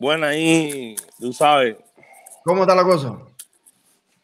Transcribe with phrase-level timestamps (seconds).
[0.00, 1.76] Buena ahí, tú sabes.
[2.42, 3.18] ¿Cómo está la cosa?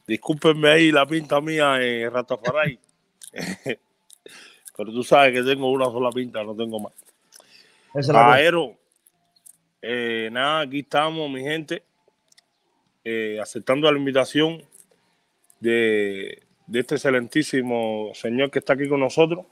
[0.07, 2.81] Discúlpenme ahí la pinta mía en Ratafaray.
[4.75, 6.95] Pero tú sabes que tengo una sola pinta, no tengo más.
[8.07, 8.75] Caballero,
[9.83, 11.83] eh, nada, aquí estamos, mi gente,
[13.05, 14.63] eh, aceptando la invitación
[15.61, 19.45] de, de este excelentísimo señor que está aquí con nosotros.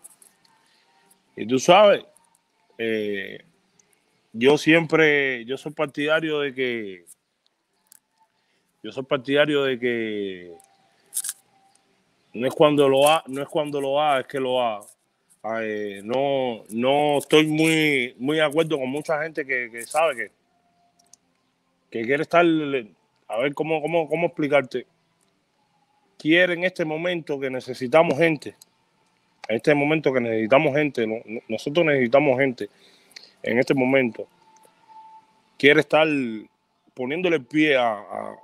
[1.37, 2.03] Y tú sabes,
[2.79, 3.45] eh,
[4.35, 7.05] yo siempre, yo soy partidario de que,
[8.83, 10.53] yo soy partidario de que
[12.35, 14.81] no es cuando lo ha, no es cuando lo es que lo ha.
[16.03, 20.31] no, no estoy muy, muy de acuerdo con mucha gente que, sabe que,
[21.91, 24.87] que quiere estar, a ver cómo, cómo, cómo explicarte.
[26.19, 28.57] Quiere en este momento que necesitamos gente
[29.49, 31.07] en este momento que necesitamos gente,
[31.49, 32.69] nosotros necesitamos gente
[33.45, 34.27] en este momento,
[35.59, 36.07] quiere estar
[36.95, 38.37] poniéndole pie a,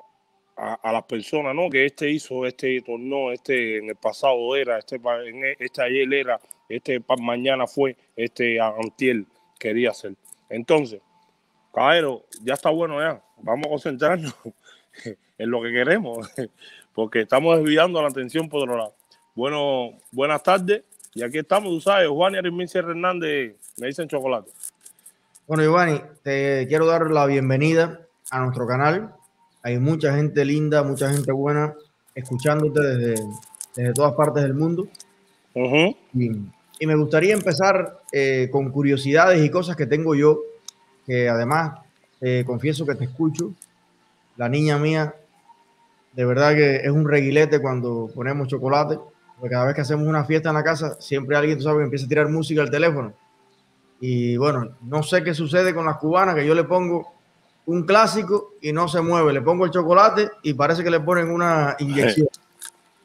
[0.56, 1.70] a, las personas, ¿no?
[1.70, 6.12] Que este hizo, este tornó, este en el pasado era, este, en e, este ayer
[6.12, 9.26] era, este mañana fue, este antiel
[9.58, 10.14] quería ser.
[10.50, 11.00] Entonces,
[11.72, 14.34] caballero, ya está bueno ya, vamos a concentrarnos
[15.38, 16.30] en lo que queremos,
[16.94, 18.94] porque estamos desviando la atención por otro lado.
[19.34, 20.82] Bueno, buenas tardes.
[21.14, 24.50] Y aquí estamos, tú sabes, Juan y Arimincia Hernández me dicen chocolate.
[25.50, 29.16] Bueno, Giovanni, te quiero dar la bienvenida a nuestro canal.
[29.64, 31.74] Hay mucha gente linda, mucha gente buena
[32.14, 33.24] escuchándote desde,
[33.74, 34.86] desde todas partes del mundo.
[35.52, 40.38] y, me gustaría empezar eh, con curiosidades y cosas que tengo yo,
[41.04, 41.80] que además
[42.20, 43.52] eh, confieso que te escucho.
[44.36, 45.16] La niña mía,
[46.12, 49.00] de verdad que es un reguilete cuando ponemos chocolate.
[49.40, 52.06] Porque cada vez que hacemos una fiesta en la casa, siempre alguien, tú sabes, empieza
[52.06, 53.14] a tirar música al teléfono.
[54.00, 57.12] Y bueno, no sé qué sucede con las cubanas, que yo le pongo
[57.66, 59.32] un clásico y no se mueve.
[59.32, 62.28] Le pongo el chocolate y parece que le ponen una inyección.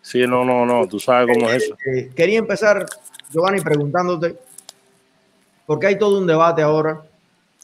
[0.02, 1.76] Sí, no, no, no, tú sabes cómo es eso.
[1.84, 2.86] Eh, quería empezar,
[3.32, 4.38] Giovanni, preguntándote,
[5.66, 7.02] porque hay todo un debate ahora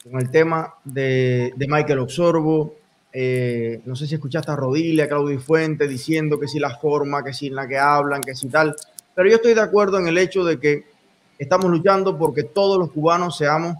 [0.03, 2.73] con el tema de, de Michael Oxorbo,
[3.13, 7.23] eh, no sé si escuchaste a Rodilia, a Claudio Fuente diciendo que si la forma,
[7.23, 8.75] que si la que hablan, que si tal.
[9.13, 10.85] Pero yo estoy de acuerdo en el hecho de que
[11.41, 13.75] estamos luchando porque todos los cubanos seamos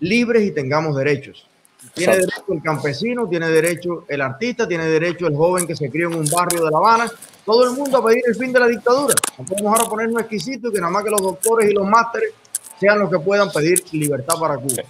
[0.00, 1.46] libres y tengamos derechos.
[1.94, 6.10] Tiene derecho el campesino, tiene derecho el artista, tiene derecho el joven que se crió
[6.10, 7.10] en un barrio de La Habana,
[7.46, 9.14] todo el mundo a pedir el fin de la dictadura.
[9.38, 12.34] No podemos ahora ponernos exquisitos y que nada más que los doctores y los másteres
[12.78, 14.82] sean los que puedan pedir libertad para Cuba.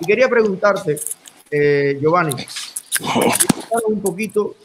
[0.00, 0.98] Y quería preguntarte,
[1.48, 2.44] eh, Giovanni,
[3.86, 4.56] un poquito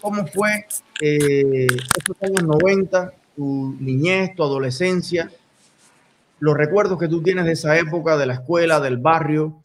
[0.00, 0.66] cómo fue
[1.02, 1.66] eh,
[1.98, 5.30] estos años 90, tu niñez, tu adolescencia,
[6.42, 9.60] los recuerdos que tú tienes de esa época, de la escuela, del barrio,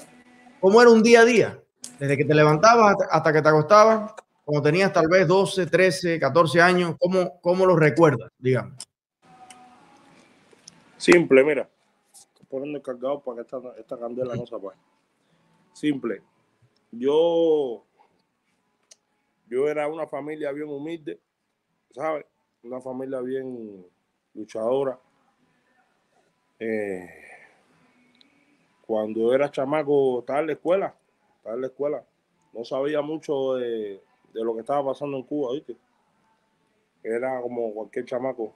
[0.60, 1.60] cómo era un día a día,
[1.98, 4.14] desde que te levantabas hasta, que te acostabas,
[4.46, 8.76] cuando tenías tal vez 12, 13, 14 años, ¿cómo, cómo lo recuerdas, digamos?
[10.98, 11.68] Simple, mira,
[12.48, 14.78] poniendo el cargado para que esta, esta candela no se apague.
[15.74, 16.22] Simple,
[16.92, 17.84] yo,
[19.48, 21.20] yo era una familia bien humilde,
[21.90, 22.28] ¿sabes?
[22.62, 23.84] Una familia bien
[24.36, 25.00] luchadora.
[26.60, 27.10] Eh,
[28.86, 30.96] cuando era chamaco, estaba en la escuela,
[31.38, 32.04] estaba en la escuela.
[32.54, 34.02] No sabía mucho de,
[34.34, 35.76] lo que estaba pasando en Cuba, ¿viste?
[37.04, 38.54] Era como cualquier chamaco,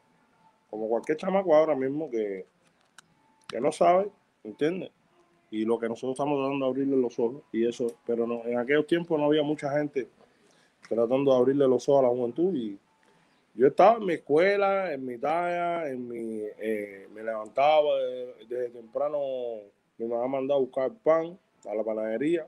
[0.70, 2.46] como cualquier chamaco ahora mismo que,
[3.48, 4.12] que no sabe,
[4.44, 4.92] ¿entiendes?
[5.52, 8.58] y lo que nosotros estamos tratando de abrirle los ojos y eso, pero no, en
[8.58, 10.08] aquellos tiempos no había mucha gente
[10.88, 12.80] tratando de abrirle los ojos a la juventud y
[13.54, 17.98] yo estaba en mi escuela, en mi talla, en mi, eh, me levantaba
[18.48, 19.20] desde, temprano,
[19.98, 22.48] mi mamá mandaba a buscar pan a la panadería,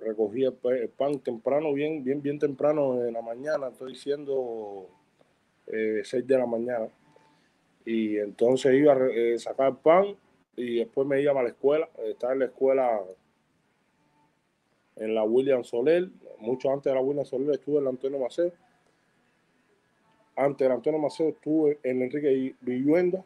[0.00, 4.88] recogía el, pan temprano, bien, bien, bien temprano en la mañana, estoy diciendo
[5.66, 6.88] eh, 6 de la mañana,
[7.84, 10.16] y entonces iba a eh, sacar pan
[10.56, 13.02] y después me iba a la escuela, estaba en la escuela
[14.96, 16.08] en la William Soler,
[16.38, 18.50] mucho antes de la William Soler estuve en la Antonio Maceo,
[20.36, 23.24] antes de Antonio Maceo estuve en Enrique Villuenda,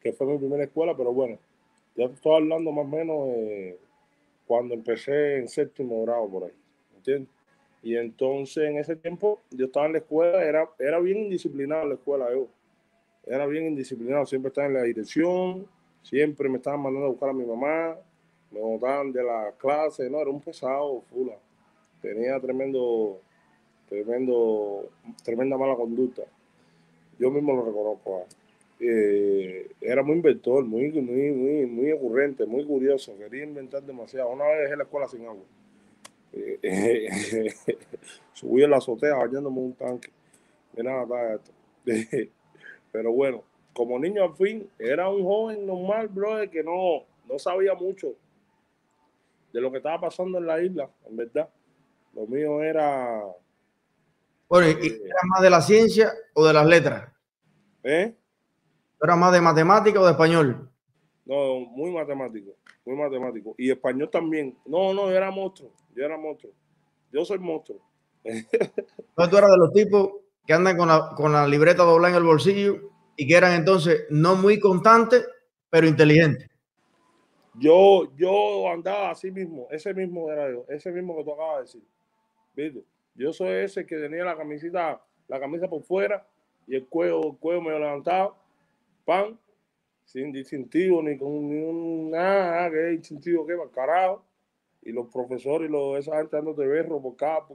[0.00, 1.38] que fue mi primera escuela, pero bueno,
[1.96, 3.78] ya estoy hablando más o menos
[4.46, 6.52] cuando empecé en séptimo grado por ahí,
[6.96, 7.28] ¿entiendes?
[7.82, 11.94] Y entonces en ese tiempo yo estaba en la escuela, era, era bien indisciplinado la
[11.94, 12.48] escuela yo,
[13.24, 15.66] era bien indisciplinado, siempre estaba en la dirección,
[16.02, 17.96] Siempre me estaban mandando a buscar a mi mamá,
[18.50, 21.34] me botaban de la clase, no, era un pesado, fula.
[22.00, 23.20] Tenía tremendo,
[23.92, 24.88] tremendo,
[25.22, 26.22] tremenda mala conducta.
[27.18, 28.26] Yo mismo lo reconozco.
[28.80, 34.30] eh, era muy inventor, muy, muy, muy, muy ocurrente, muy curioso, quería inventar demasiado.
[34.30, 35.44] Una vez dejé la escuela sin agua.
[36.32, 37.48] Eh,
[38.32, 40.10] subí en la azotea bañándome un tanque.
[40.76, 41.06] Mira,
[42.92, 43.42] Pero bueno,
[43.74, 48.14] como niño al fin, era un joven normal, brother, que no, no sabía mucho
[49.52, 51.48] de lo que estaba pasando en la isla, en verdad.
[52.14, 53.22] Lo mío era.
[54.52, 57.10] Bueno, ¿y eh, era más de la ciencia o de las letras?
[57.82, 58.14] ¿Eh?
[59.02, 60.70] ¿Era más de matemática o de español?
[61.24, 62.50] No, muy matemático,
[62.84, 63.54] muy matemático.
[63.56, 64.58] Y español también.
[64.66, 66.52] No, no, yo era monstruo, yo era monstruo.
[67.10, 67.80] Yo soy monstruo.
[68.24, 70.16] Tú eras de los tipos
[70.46, 74.04] que andan con la, con la libreta doblada en el bolsillo y que eran entonces
[74.10, 75.26] no muy constantes,
[75.70, 76.50] pero inteligentes.
[77.54, 81.62] Yo, yo andaba así mismo, ese mismo era yo, ese mismo que tú acabas de
[81.62, 81.82] decir.
[82.54, 82.91] ¿Viste?
[83.14, 86.26] Yo soy ese que tenía la camisita, la camisa por fuera
[86.66, 88.36] y el cuello, el cuello medio levantado,
[89.04, 89.38] pan,
[90.04, 94.24] sin distintivo, ni con ni un nada, que distintivo que carajo.
[94.82, 97.46] Y los profesores y los, esa gente dándote berro por cada,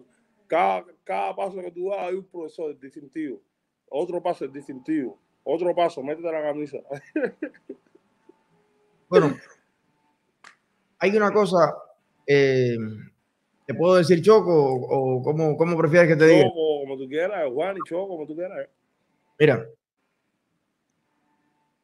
[0.48, 3.42] cada, cada paso que tú das hay un profesor distintivo.
[3.90, 5.20] Otro paso es distintivo.
[5.44, 6.78] Otro paso, métete la camisa.
[9.10, 9.36] bueno,
[11.00, 11.76] hay una cosa,
[12.26, 12.78] eh,
[13.68, 16.46] ¿te puedo decir Choco o, cómo, prefieres que te diga?
[16.46, 18.68] Choco, como tú quieras, Juan y Choco, como tú quieras.
[19.38, 19.68] Mira,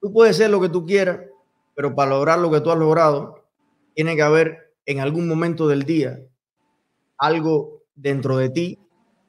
[0.02, 1.20] tú puedes ser lo que tú quieras,
[1.76, 3.44] pero para lograr lo que tú has logrado,
[3.94, 6.20] tiene que haber en algún momento del día
[7.18, 8.80] algo dentro de ti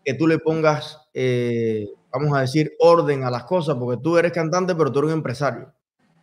[0.05, 4.33] que tú le pongas, eh, vamos a decir, orden a las cosas, porque tú eres
[4.33, 5.73] cantante, pero tú eres un empresario.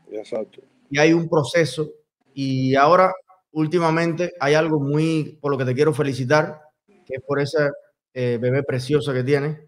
[0.09, 0.61] Exacto.
[0.89, 1.91] Y hay un proceso.
[2.33, 3.13] Y ahora
[3.51, 7.71] últimamente hay algo muy, por lo que te quiero felicitar, que es por esa
[8.13, 9.59] eh, bebé preciosa que tienes.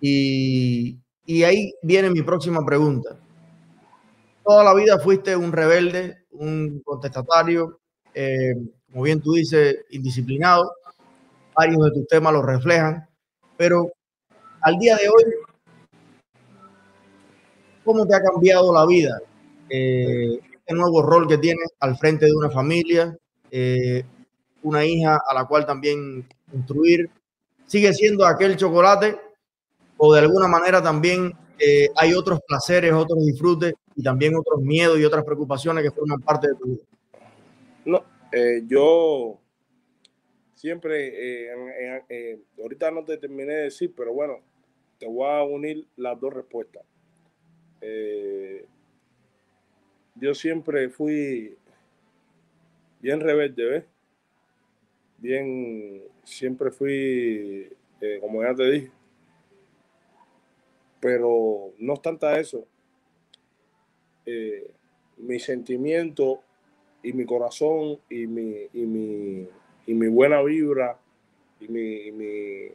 [0.00, 3.18] Y, y, ahí viene mi próxima pregunta.
[4.44, 7.80] Toda la vida fuiste un rebelde, un contestatario,
[8.12, 8.54] eh,
[8.90, 10.70] como bien tú dices, indisciplinado.
[11.56, 13.08] Varios de tus temas lo reflejan.
[13.56, 13.90] Pero
[14.60, 15.24] al día de hoy,
[17.84, 19.20] ¿cómo te ha cambiado la vida?
[19.70, 23.14] Eh, este nuevo rol que tienes al frente de una familia,
[23.50, 24.02] eh,
[24.62, 27.10] una hija a la cual también instruir.
[27.66, 29.18] ¿Sigue siendo aquel chocolate
[29.98, 34.98] o de alguna manera también eh, hay otros placeres, otros disfrutes y también otros miedos
[34.98, 36.82] y otras preocupaciones que forman parte de tu vida?
[37.84, 38.02] No,
[38.32, 39.38] eh, yo
[40.54, 41.50] siempre,
[42.58, 44.40] ahorita no te terminé de decir, pero bueno,
[44.98, 46.84] te voy a unir las dos respuestas
[50.14, 51.56] yo siempre fui
[53.00, 53.84] bien rebelde, ¿ves?
[55.18, 57.70] Bien, siempre fui,
[58.00, 58.90] eh, como ya te dije,
[61.00, 62.66] pero no obstante eso,
[64.26, 64.70] eh,
[65.18, 66.40] mi sentimiento
[67.02, 69.48] y mi corazón y mi, y mi,
[69.86, 70.98] y mi buena vibra
[71.60, 72.70] y mi, mi,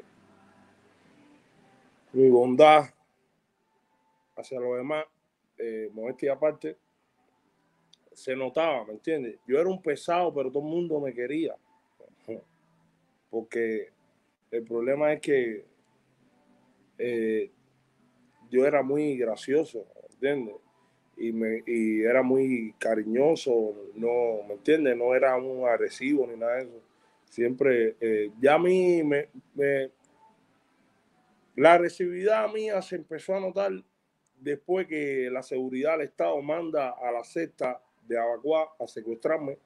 [2.13, 2.85] mi bondad
[4.35, 5.05] hacia los demás,
[5.57, 6.77] eh, modestia aparte,
[8.19, 9.39] se notaba, ¿me entiendes?
[9.47, 11.55] Yo era un pesado, pero todo el mundo me quería.
[13.29, 13.89] Porque
[14.51, 15.65] el problema es que
[16.97, 17.51] eh,
[18.49, 20.55] yo era muy gracioso, ¿me entiendes?
[21.17, 24.97] Y, me, y era muy cariñoso, no, ¿me entiendes?
[24.97, 26.81] No era un agresivo ni nada de eso.
[27.25, 29.29] Siempre, eh, ya a mí me,
[31.55, 33.71] la agresividad mía se empezó a notar
[34.39, 39.57] después que la seguridad del Estado manda a la sexta de Abacuá a secuestrarme.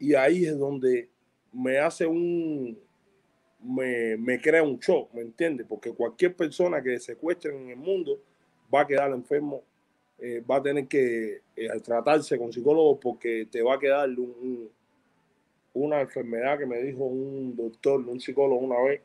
[0.00, 1.08] Y ahí es donde
[1.52, 2.76] me hace un,
[3.62, 5.66] me, me crea un shock, ¿me entiendes?
[5.68, 8.18] Porque cualquier persona que secuestren en el mundo
[8.74, 9.62] va a quedar enfermo,
[10.18, 14.08] eh, va a tener que eh, tratarse con psicólogos porque te va a quedar
[15.74, 19.00] una enfermedad que me dijo un doctor, un psicólogo una vez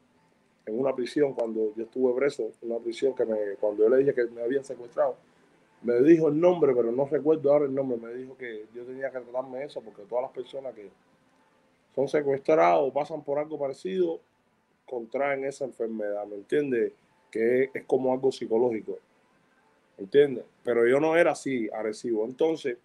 [0.66, 4.14] en una prisión cuando yo estuve preso, una prisión que me, cuando yo le dije
[4.14, 5.18] que me habían secuestrado,
[5.84, 9.12] me dijo el nombre, pero no recuerdo ahora el nombre, me dijo que yo tenía
[9.12, 10.90] que tratarme eso porque todas las personas que
[11.96, 14.20] son secuestrados o pasan por algo parecido
[14.86, 16.94] contraen esa enfermedad, ¿me entiendes?
[17.32, 19.00] Que es, como algo psicológico,
[19.98, 20.44] ¿me entiendes?
[20.64, 22.26] Pero yo no era así agresivo.
[22.26, 22.78] Entonces,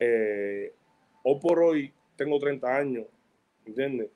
[0.00, 0.72] eh,
[1.22, 3.06] hoy por hoy tengo 30 años,
[3.64, 4.08] ¿me entiendes?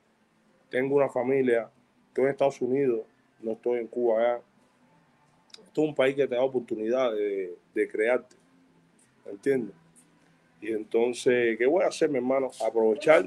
[0.69, 1.69] Tengo una familia,
[2.09, 3.01] estoy en Estados Unidos,
[3.41, 4.41] no estoy en Cuba ya
[5.73, 8.35] esto es un país que te da oportunidad de, crearte.
[9.25, 9.75] ¿Me entiendes?
[10.61, 12.51] Y entonces, ¿qué voy a hacer, mi hermano?
[12.63, 13.25] Aprovechar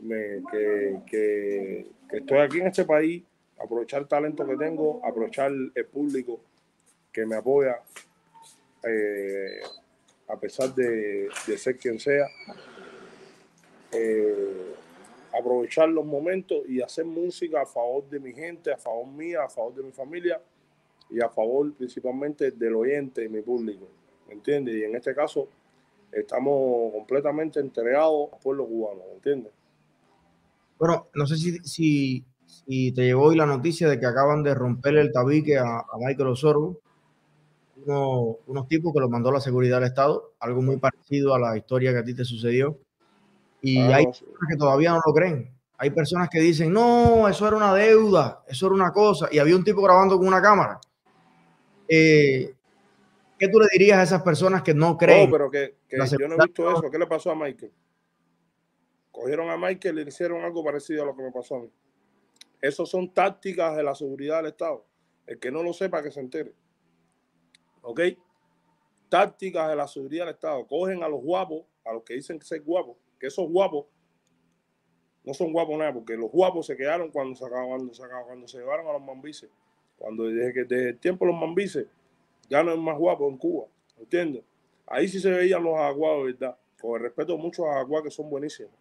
[0.00, 3.22] que, que, estoy aquí en este país,
[3.62, 6.40] aprovechar el talento que tengo, aprovechar el público
[7.12, 7.80] que me apoya
[8.82, 9.60] eh,
[10.26, 12.26] a pesar de, ser quien sea.
[13.92, 14.74] Eh,
[15.32, 19.48] aprovechar los momentos y hacer música a favor de mi gente, a favor mía, a
[19.48, 20.40] favor de mi familia
[21.10, 23.88] y a favor principalmente del oyente y mi público.
[24.28, 24.76] ¿Me entiendes?
[24.76, 25.48] Y en este caso
[26.12, 29.52] estamos completamente entregados al pueblo cubano, ¿me entiendes?
[30.78, 32.24] Bueno, no sé si,
[32.64, 36.28] si, te llegó hoy la noticia de que acaban de romperle el tabique a, Michael
[36.28, 36.78] Osorbo,
[37.84, 41.92] unos tipos que lo mandó la seguridad del Estado, algo muy parecido a la historia
[41.92, 42.78] que a ti te sucedió.
[43.62, 45.50] Y ah, hay personas que todavía no lo creen.
[45.76, 49.28] Hay personas que dicen, no, eso era una deuda, eso era una cosa.
[49.30, 50.78] Y había un tipo grabando con una cámara.
[51.92, 52.54] Eh,
[53.36, 55.28] ¿Qué tú le dirías a esas personas que no creen?
[55.28, 56.88] No, pero que, yo no he visto eso.
[56.88, 57.72] ¿Qué le pasó a Michael?
[59.10, 61.70] Cogieron a Michael y le hicieron algo parecido a lo que me pasó a mí.
[62.60, 64.86] Esas son tácticas de la seguridad del Estado.
[65.26, 66.54] El que no lo sepa, que se entere.
[67.82, 68.00] ¿Ok?
[69.08, 70.64] Tácticas de la seguridad del Estado.
[70.68, 73.86] Cogen a los guapos, a los que dicen que ser guapos, que esos guapos
[75.24, 78.58] no son guapos nada, porque los guapos se quedaron cuando se, cuando se, cuando se
[78.58, 79.50] llevaron a los mambises.
[80.00, 81.86] Cuando desde, que, desde el tiempo los mambises
[82.48, 83.66] ya no es más guapo en Cuba,
[83.98, 84.42] ¿entiendes?
[84.86, 86.56] Ahí sí se veían los aguados, ¿verdad?
[86.80, 88.72] Con el respeto a muchos aguas que son buenísimos.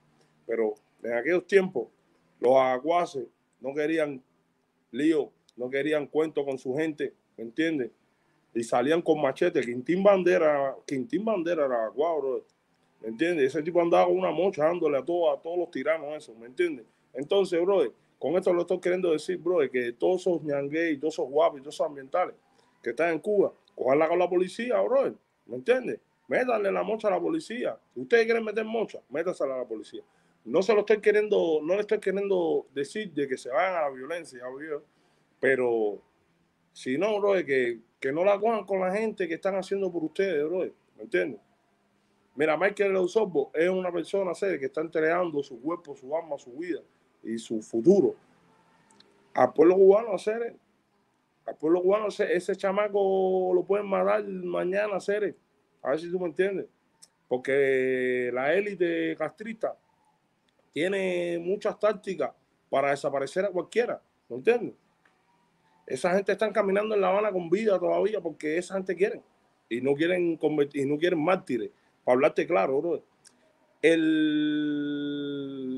[0.47, 1.89] Pero en aquellos tiempos,
[2.39, 3.27] los aguaces
[3.59, 4.23] no querían
[4.91, 7.91] lío, no querían cuento con su gente, ¿me entiendes?
[8.55, 9.59] Y salían con machete.
[9.59, 12.45] Quintín Bandera, Quintín Bandera era aguado,
[13.01, 13.47] ¿Me entiendes?
[13.47, 16.47] Ese tipo andaba con una mocha dándole a, todo, a todos los tiranos eso, ¿me
[16.47, 16.85] entiendes?
[17.13, 17.83] Entonces, bro,
[18.19, 21.73] con esto lo estoy queriendo decir, bro, que todos esos ñanguey, todos esos guapos todos
[21.73, 22.35] esos ambientales
[22.83, 25.99] que están en Cuba, cojanla con la policía, bro, ¿me entiendes?
[26.27, 27.77] Métanle la mocha a la policía.
[27.95, 30.03] Ustedes quieren meter mocha, métasela a la policía.
[30.45, 33.81] No se lo estoy queriendo, no le estoy queriendo decir de que se vayan a
[33.81, 34.41] la violencia,
[35.39, 36.01] pero
[36.73, 40.03] si no, bro, que, que no la cojan con la gente que están haciendo por
[40.03, 40.59] ustedes, bro,
[40.97, 41.39] ¿me entiendes?
[42.35, 46.81] Mira, Michael Eusebio es una persona que está entregando su cuerpo, su alma, su vida
[47.23, 48.15] y su futuro.
[49.33, 50.55] Al pueblo cubano hacer
[51.45, 55.35] al pueblo cubano ese chamaco lo pueden matar mañana hacer
[55.81, 56.67] a ver si tú me entiendes.
[57.27, 59.77] Porque la élite castrista
[60.71, 62.31] tiene muchas tácticas
[62.69, 64.75] para desaparecer a cualquiera ¿me entiendes?
[65.89, 69.21] esa gente está caminando en La Habana con vida todavía porque esa gente quiere
[69.69, 71.71] y no quieren convertir, y no quieren mártires.
[72.03, 73.03] Para hablarte claro,
[73.81, 75.68] el,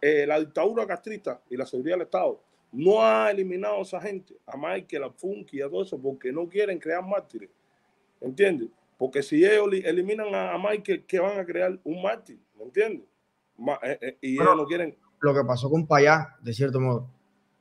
[0.00, 2.40] eh, la dictadura castrista y la seguridad del Estado
[2.72, 6.48] no ha eliminado a esa gente, a Michael, a Funky, a todo eso, porque no
[6.48, 7.48] quieren crear mártires.
[8.20, 8.68] ¿Entiendes?
[8.96, 11.78] Porque si ellos eliminan a, Michael, ¿qué van a crear?
[11.84, 13.06] Un mártir, ¿me entiendes?
[13.82, 14.96] Eh, eh, y ellos no quieren.
[15.20, 17.08] Lo que pasó con Payá, de cierto modo.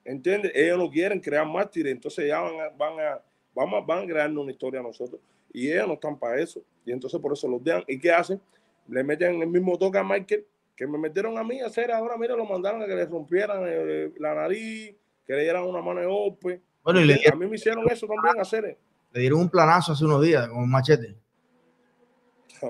[0.03, 0.51] ¿Entiendes?
[0.56, 3.22] Ellos no quieren crear mártires, entonces ya van a, van a,
[3.53, 5.22] van a, van a crearnos una historia a nosotros.
[5.53, 6.62] Y ellos no están para eso.
[6.86, 7.84] Y entonces por eso los dejan.
[7.88, 8.41] ¿Y qué hacen?
[8.88, 10.46] Le meten el mismo toque a Michael
[10.77, 11.91] que me metieron a mí a hacer.
[11.91, 15.81] Ahora, mira, lo mandaron a que le rompieran eh, la nariz, que le dieran una
[15.81, 16.62] mano de golpe.
[16.84, 18.77] Bueno, y le a mí me hicieron eso también a hacer.
[19.12, 21.15] Le dieron un planazo hace unos días con un machete.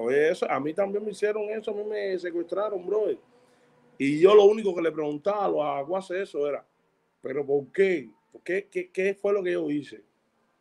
[0.09, 3.07] Eso, a mí también me hicieron eso, a mí me secuestraron, bro.
[3.97, 6.65] Y yo lo único que le preguntaba a los aguaces eso era,
[7.21, 8.09] ¿pero por qué?
[8.31, 8.89] ¿Por qué, qué?
[8.89, 10.01] ¿Qué fue lo que yo hice?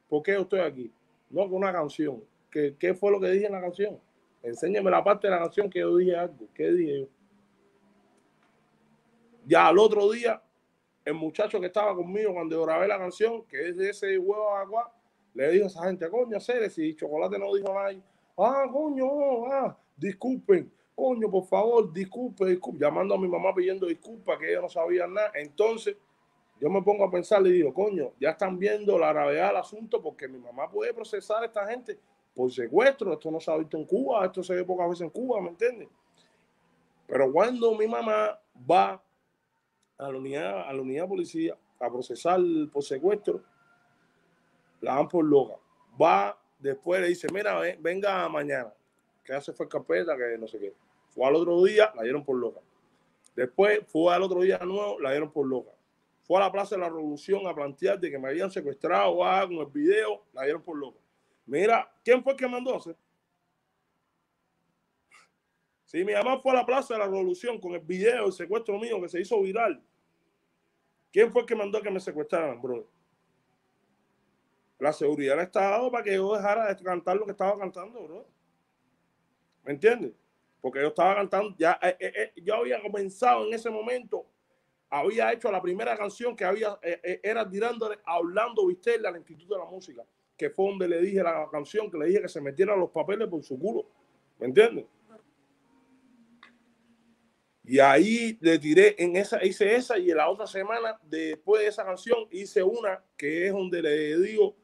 [0.09, 0.93] ¿Por qué yo estoy aquí?
[1.31, 2.23] no con una canción.
[2.51, 3.99] ¿Qué, ¿Qué, fue lo que dije en la canción?
[4.43, 6.49] Enséñame la parte de la canción que yo dije algo.
[6.55, 7.09] ¿Qué dije yo?
[9.47, 10.43] Ya al otro día,
[11.05, 14.93] el muchacho que estaba conmigo cuando grabé la canción, que es de ese huevo agua,
[15.35, 17.95] le dijo a esa gente, coño, Ceres, si Chocolate no dijo nada.
[18.37, 24.37] Ah, coño, ah, disculpen, coño, por favor, disculpe, disculpe, llamando a mi mamá pidiendo disculpas,
[24.37, 25.31] que ella no sabía nada.
[25.35, 25.97] Entonces,
[26.61, 30.03] yo me pongo a pensar y digo, coño, ya están viendo la gravedad del asunto
[30.03, 31.97] porque mi mamá puede procesar a esta gente
[32.35, 33.13] por secuestro.
[33.13, 35.51] Esto no se ha visto en Cuba, esto se ve pocas veces en Cuba, ¿me
[35.51, 35.89] entiendes?
[37.07, 39.01] Pero cuando mi mamá va
[39.99, 42.41] a la unidad, a la unidad de policía a procesar
[42.73, 43.43] por secuestro,
[44.81, 45.55] la dan por loca.
[46.01, 48.73] Va después le dice, mira, venga mañana,
[49.25, 50.73] que hace fue carpeta, que no sé qué.
[51.11, 52.61] Fue al otro día, la dieron por loca.
[53.35, 55.71] Después fue al otro día nuevo, la dieron por loca
[56.27, 59.47] fue a la Plaza de la Revolución a plantear de que me habían secuestrado ah,
[59.47, 60.99] con el video, la dieron por loco.
[61.47, 62.97] Mira, ¿quién fue el que mandó a hacer?
[65.87, 68.79] Si mi mamá fue a la Plaza de la Revolución con el video, el secuestro
[68.79, 69.83] mío que se hizo viral,
[71.11, 72.87] ¿quién fue el que mandó a que me secuestraran, bro?
[74.79, 78.27] La seguridad del Estado para que yo dejara de cantar lo que estaba cantando, bro.
[79.65, 80.13] ¿Me entiendes?
[80.61, 84.27] Porque yo estaba cantando, ya eh, eh, eh, yo había comenzado en ese momento
[84.91, 89.55] había hecho la primera canción que había, eh, era tirándole a Orlando Vistella al Instituto
[89.55, 90.05] de la Música,
[90.37, 93.29] que fue donde le dije la canción, que le dije que se metiera los papeles
[93.29, 93.87] por su culo.
[94.39, 94.85] ¿Me entiendes?
[97.69, 101.69] Y ahí le tiré en esa, hice esa y en la otra semana, después de
[101.69, 104.57] esa canción, hice una que es donde le digo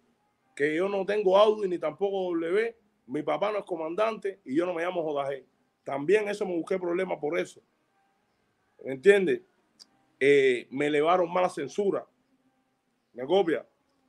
[0.55, 4.67] que yo no tengo audio ni tampoco W, mi papá no es comandante y yo
[4.67, 5.45] no me llamo JG.
[5.83, 7.61] También eso me busqué problemas por eso.
[8.85, 9.41] ¿Me entiendes?
[10.21, 12.07] Eh, me elevaron más la censura.
[13.15, 13.67] ¿Me copia?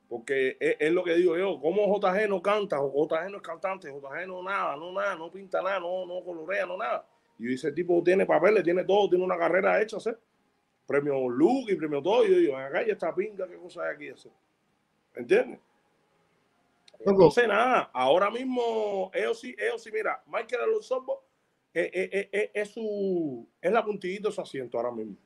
[0.08, 2.76] Porque es, lo que digo yo, ¿cómo JG no canta?
[2.76, 6.64] JG no es cantante, JG no nada, no nada, no pinta nada, no, no colorea,
[6.64, 7.04] no nada.
[7.38, 10.10] Y ese tipo tiene papeles, tiene todo, tiene una carrera hecha, ¿sí?
[10.86, 12.24] Premio Luke y premio todo.
[12.24, 14.20] Y yo digo, acá ya está pinga, ¿qué cosa hay aquí?
[14.20, 14.30] ¿sí?
[15.14, 15.60] ¿Me entiendes?
[17.04, 21.04] No sé nada, ahora mismo, ellos sí, ellos sí, mira, Michael Alonso
[21.74, 25.16] es, es, es, es, su, es la puntillita de su asiento ahora mismo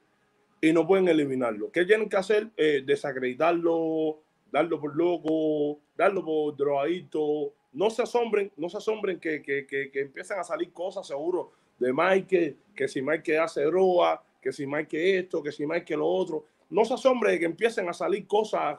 [0.60, 1.70] y no pueden eliminarlo.
[1.70, 2.50] ¿Qué tienen que hacer?
[2.56, 7.52] Eh, desacreditarlo, darlo por loco, darlo por drogadito.
[7.72, 11.52] No se asombren, no se asombren que, que, que, que empiezan a salir cosas seguro
[11.78, 16.06] de Mike, que si Mike hace droga, que si Mike esto, que si Mike lo
[16.06, 16.44] otro.
[16.70, 18.78] No se asombren de que empiecen a salir cosas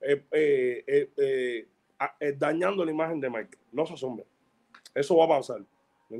[0.00, 1.66] eh, eh,
[2.36, 3.58] dañando la imagen de Mike.
[3.72, 4.26] No se asombren.
[4.94, 5.62] Eso va a pasar.
[6.08, 6.18] ¿Me?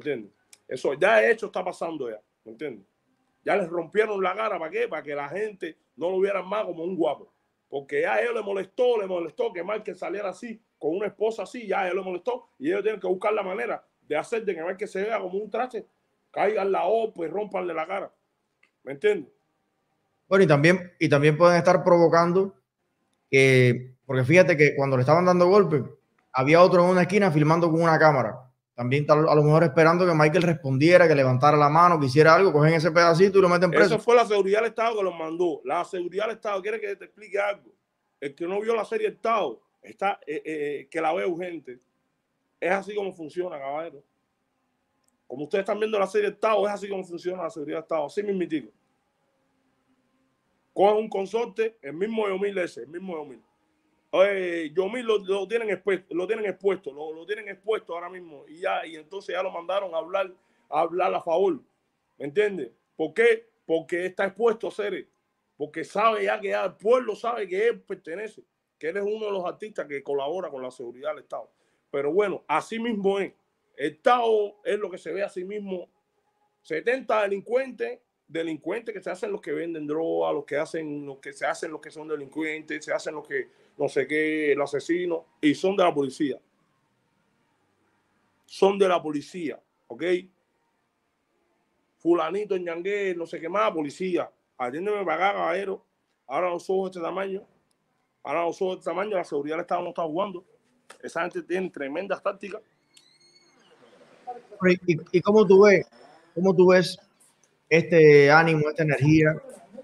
[0.69, 2.21] Eso ya hecho está pasando ya.
[2.45, 2.81] ¿Me?
[3.45, 4.87] Ya les rompieron la cara, ¿para qué?
[4.87, 7.33] Para que la gente no lo vieran más como un guapo.
[7.69, 11.45] Porque ya a ellos le molestó, le molestó que Márquez saliera así, con una esposa
[11.45, 12.49] así, ya a ellos le molestó.
[12.59, 15.39] Y ellos tienen que buscar la manera de hacer de que Márquez se vea como
[15.39, 15.87] un traste,
[16.31, 18.13] caigan la OPA y rompanle la cara.
[18.85, 19.33] ¿Me entiendes?
[20.29, 22.55] Bueno, y también, y también pueden estar provocando
[23.31, 25.83] que, porque fíjate que cuando le estaban dando golpes,
[26.33, 28.51] había otro en una esquina filmando con una cámara.
[28.75, 32.51] También a lo mejor esperando que Michael respondiera, que levantara la mano, que hiciera algo,
[32.53, 33.97] cogen ese pedacito y lo meten preso.
[33.97, 35.61] Eso fue la seguridad del Estado que lo mandó.
[35.65, 37.75] La seguridad del Estado quiere que te explique algo.
[38.19, 41.79] El que no vio la serie Estado, está, eh, eh, que la ve urgente.
[42.59, 44.03] Es así como funciona, caballero.
[45.31, 48.07] Como ustedes están viendo la serie Estado, es así como funciona la seguridad del Estado.
[48.07, 48.73] Así mismitico.
[50.73, 53.41] Cogen un consorte, el mismo Eomil ese, el mismo Eomil.
[54.11, 58.45] Oye, Yomil lo, lo, tienen expuesto, lo tienen expuesto, lo, lo, tienen expuesto ahora mismo
[58.49, 60.35] y ya, y entonces ya lo mandaron a hablar,
[60.69, 61.61] a hablar a favor.
[62.19, 62.73] ¿Me entiendes?
[62.97, 63.47] ¿Por qué?
[63.65, 65.07] Porque está expuesto ser,
[65.57, 68.43] porque sabe ya que el pueblo sabe que él pertenece,
[68.81, 71.49] que él es uno de los artistas que colabora con la seguridad del Estado.
[71.89, 73.33] Pero bueno, así mismo es.
[73.81, 75.89] El Estado es lo que se ve a sí mismo.
[76.61, 81.33] 70 delincuentes delincuentes que se hacen los que venden droga, los que hacen, los que
[81.33, 85.25] se hacen los que son delincuentes, se hacen los que no sé qué, el asesino,
[85.41, 86.39] y son de la policía.
[88.45, 90.05] Son de la policía, ¿ok?
[91.97, 94.31] Fulanito, ñangué, no sé qué más, policía.
[94.59, 95.83] Atiéndeme acá, caballero.
[96.27, 97.47] Ahora los ojos de este tamaño,
[98.23, 100.45] ahora los ojos de este tamaño, la seguridad del Estado no está jugando.
[101.03, 102.61] Esa gente tiene tremendas tácticas.
[104.87, 105.87] ¿Y, y cómo tú ves,
[106.35, 106.99] cómo tú ves
[107.69, 109.35] este ánimo, esta energía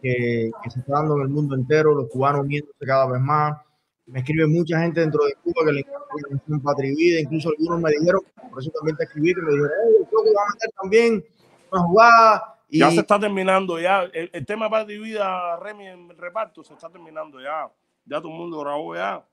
[0.03, 3.59] que, se está dando en el mundo entero, los cubanos uniéndose cada vez más.
[4.07, 6.05] Me escribe mucha gente dentro de Cuba que le encanta
[6.47, 9.71] la Patria Vida, incluso algunos me dijeron, por eso también te escribí, que me dijeron,
[10.13, 11.25] yo va a meter también
[11.73, 12.59] una jugada.
[12.69, 12.79] Y...
[12.79, 14.05] Ya se está terminando, ya.
[14.05, 17.69] El, el tema Patria Vida, Remy, en reparto, se está terminando ya.
[18.05, 19.25] Ya todo el mundo grabó ya.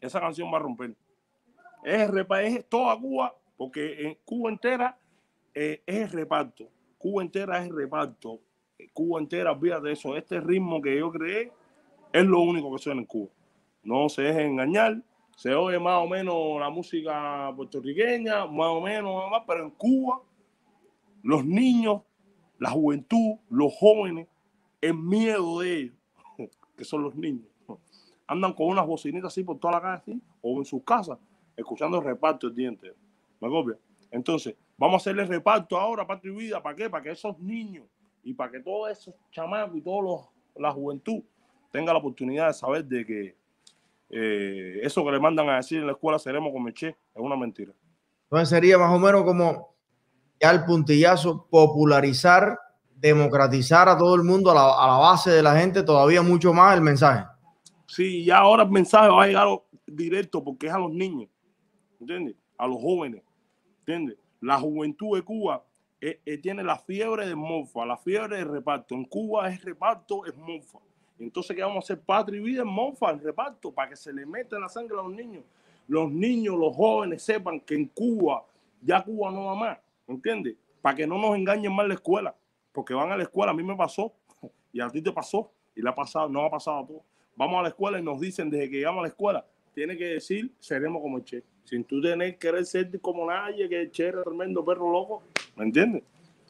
[0.00, 0.94] Esa canción va a romper.
[1.82, 4.98] Es, es toda Cuba, porque en Cuba entera
[5.54, 6.68] eh, es el reparto
[7.02, 8.40] Cuba entera es reparto.
[8.92, 10.16] Cuba entera, de eso.
[10.16, 11.50] Este ritmo que yo creé
[12.12, 13.28] es lo único que suena en Cuba.
[13.82, 15.02] No se dejen engañar.
[15.36, 20.20] Se oye más o menos la música puertorriqueña, más o menos, más, pero en Cuba,
[21.24, 22.02] los niños,
[22.60, 24.28] la juventud, los jóvenes,
[24.80, 25.96] el miedo de ellos,
[26.76, 27.46] que son los niños,
[28.28, 31.18] andan con unas bocinitas así por toda la calle, o en sus casas,
[31.56, 32.92] escuchando el reparto el diente.
[33.42, 33.76] ¿Me copia?
[34.10, 36.60] Entonces, Vamos a hacerle reparto ahora, patria y vida.
[36.60, 36.90] ¿Para qué?
[36.90, 37.86] Para que esos niños
[38.24, 41.22] y para que todos esos chamacos y toda la juventud
[41.70, 43.36] tenga la oportunidad de saber de que
[44.10, 47.36] eh, eso que le mandan a decir en la escuela seremos como Che es una
[47.36, 47.72] mentira.
[48.24, 49.76] Entonces sería más o menos como
[50.40, 52.58] ya el puntillazo, popularizar,
[52.96, 56.52] democratizar a todo el mundo, a la, a la base de la gente, todavía mucho
[56.52, 57.24] más el mensaje.
[57.86, 59.46] Sí, ya ahora el mensaje va a llegar
[59.86, 61.30] directo porque es a los niños,
[62.00, 62.34] ¿entiendes?
[62.58, 63.22] A los jóvenes,
[63.86, 64.16] ¿entiendes?
[64.40, 65.62] La juventud de Cuba
[66.00, 68.94] eh, eh, tiene la fiebre de mofa, la fiebre de reparto.
[68.94, 70.78] En Cuba es reparto, es mofa.
[71.18, 72.00] Entonces, ¿qué vamos a hacer?
[72.00, 74.98] Patria y vida en mofa, en reparto, para que se le meta en la sangre
[74.98, 75.44] a los niños.
[75.86, 78.44] Los niños, los jóvenes sepan que en Cuba
[78.80, 80.56] ya Cuba no va más, ¿entiendes?
[80.80, 82.34] Para que no nos engañen más la escuela,
[82.72, 83.52] porque van a la escuela.
[83.52, 84.12] A mí me pasó
[84.72, 87.02] Y a ti te pasó, y le ha pasado, no ha pasado a todos.
[87.36, 90.04] Vamos a la escuela y nos dicen desde que llegamos a la escuela, tiene que
[90.06, 91.42] decir, seremos como el Che.
[91.64, 95.22] Sin tú tener que querer ser como nadie, que el Che era tremendo perro loco,
[95.56, 96.02] ¿me entiendes?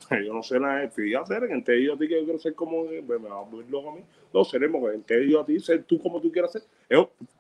[0.27, 2.85] Yo no sé nada fíjate, que te digo a ti que yo quiero ser como,
[3.07, 4.03] pues me va a volver loco a mí.
[4.33, 6.63] No, seremos, que te digo a ti, ser tú como tú quieras ser.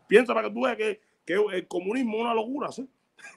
[0.06, 2.88] piensa para que tú veas que, que el comunismo es una locura, ¿sí?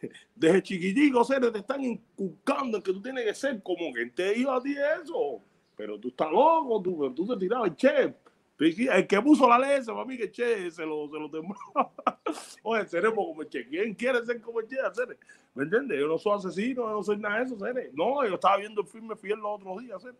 [0.35, 1.33] Desde chiquitico, ¿sí?
[1.39, 5.41] te están inculcando que tú tienes que ser como que te digo a ti eso.
[5.75, 8.13] Pero tú estás loco, tú, tú te tirabas el che.
[8.57, 11.55] El que puso la ley, para mí que che se lo, se lo tembló.
[12.63, 13.67] Oye, seremos como che.
[13.67, 14.77] ¿Quién quiere ser como che?
[15.53, 15.99] ¿Me entiendes?
[15.99, 17.93] Yo no soy asesino, yo no soy nada de eso, ¿sabes?
[17.93, 20.17] No, yo estaba viendo el filme Fiel los otros días, ¿sabes?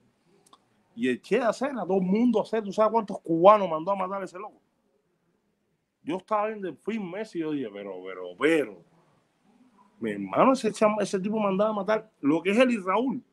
[0.96, 3.96] Y el Che hacer a todo el mundo hacer, ¿tú sabes cuántos cubanos mandó a
[3.96, 4.62] matar a ese loco?
[6.04, 8.84] Yo estaba viendo el filme ese y yo dije, pero, pero, pero,
[10.00, 13.24] mi hermano, ese, ese tipo mandaba a matar, lo que es el Raúl,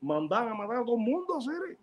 [0.00, 1.78] mandaban a matar a todo el mundo, ¿sabes?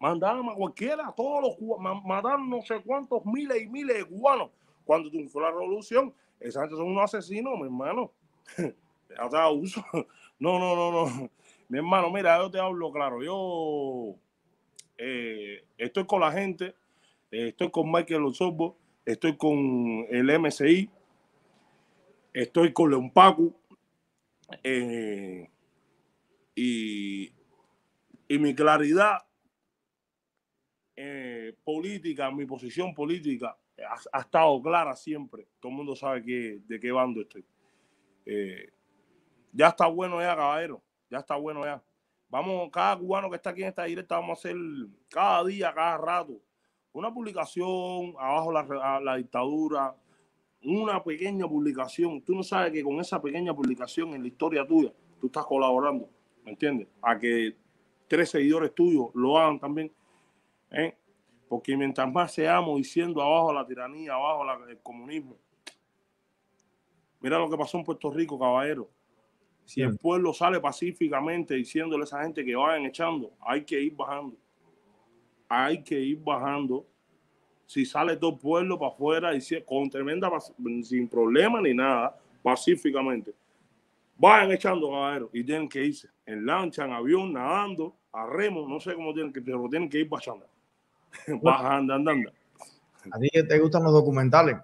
[0.00, 4.50] Mandaban a cualquiera, todos los cubanos, mataron no sé cuántos miles y miles de cubanos
[4.84, 6.14] cuando triunfó la revolución.
[6.40, 8.10] Esa gente son unos asesinos, mi hermano.
[9.52, 9.84] uso.
[10.38, 11.30] No, no, no, no.
[11.68, 13.22] Mi hermano, mira, yo te hablo claro.
[13.22, 14.16] Yo
[14.96, 16.74] eh, estoy con la gente,
[17.30, 20.88] eh, estoy con Michael Osorbo, estoy con el MCI,
[22.32, 23.52] estoy con León Paco.
[24.64, 25.50] Eh,
[26.54, 27.32] y,
[28.26, 29.18] y, mi claridad
[31.64, 33.56] política, mi posición política
[33.88, 35.46] ha, ha, estado clara siempre.
[35.60, 37.44] Todo el mundo sabe que, de qué bando estoy.
[38.26, 38.70] Eh,
[39.52, 40.82] ya está bueno ya, caballero.
[41.10, 41.82] Ya está bueno ya.
[42.28, 44.56] Vamos, cada cubano que está aquí en esta directa, vamos a hacer
[45.08, 46.40] cada día, cada rato,
[46.92, 49.96] una publicación abajo la, la dictadura,
[50.62, 52.22] una pequeña publicación.
[52.22, 56.08] Tú no sabes que con esa pequeña publicación en la historia tuya, tú estás colaborando,
[56.44, 56.86] ¿me entiendes?
[57.02, 57.56] A que
[58.06, 59.90] tres seguidores tuyos lo hagan también.
[60.70, 60.96] ¿Eh?
[61.48, 65.36] Porque mientras más seamos diciendo abajo la tiranía, abajo el comunismo.
[67.20, 68.88] Mira lo que pasó en Puerto Rico, caballero.
[69.64, 73.94] Si el pueblo sale pacíficamente diciéndole a esa gente que vayan echando, hay que ir
[73.94, 74.36] bajando.
[75.48, 76.86] Hay que ir bajando.
[77.66, 80.28] Si sale todo el pueblo para afuera y con tremenda,
[80.82, 83.32] sin problema ni nada, pacíficamente.
[84.16, 88.80] Vayan echando, caballero, y tienen que irse en lancha, en avión, nadando, a remo, no
[88.80, 90.49] sé cómo tienen que, pero tienen que ir bajando.
[91.42, 92.30] Bajando, andando.
[93.12, 94.56] A ti que te gustan los documentales,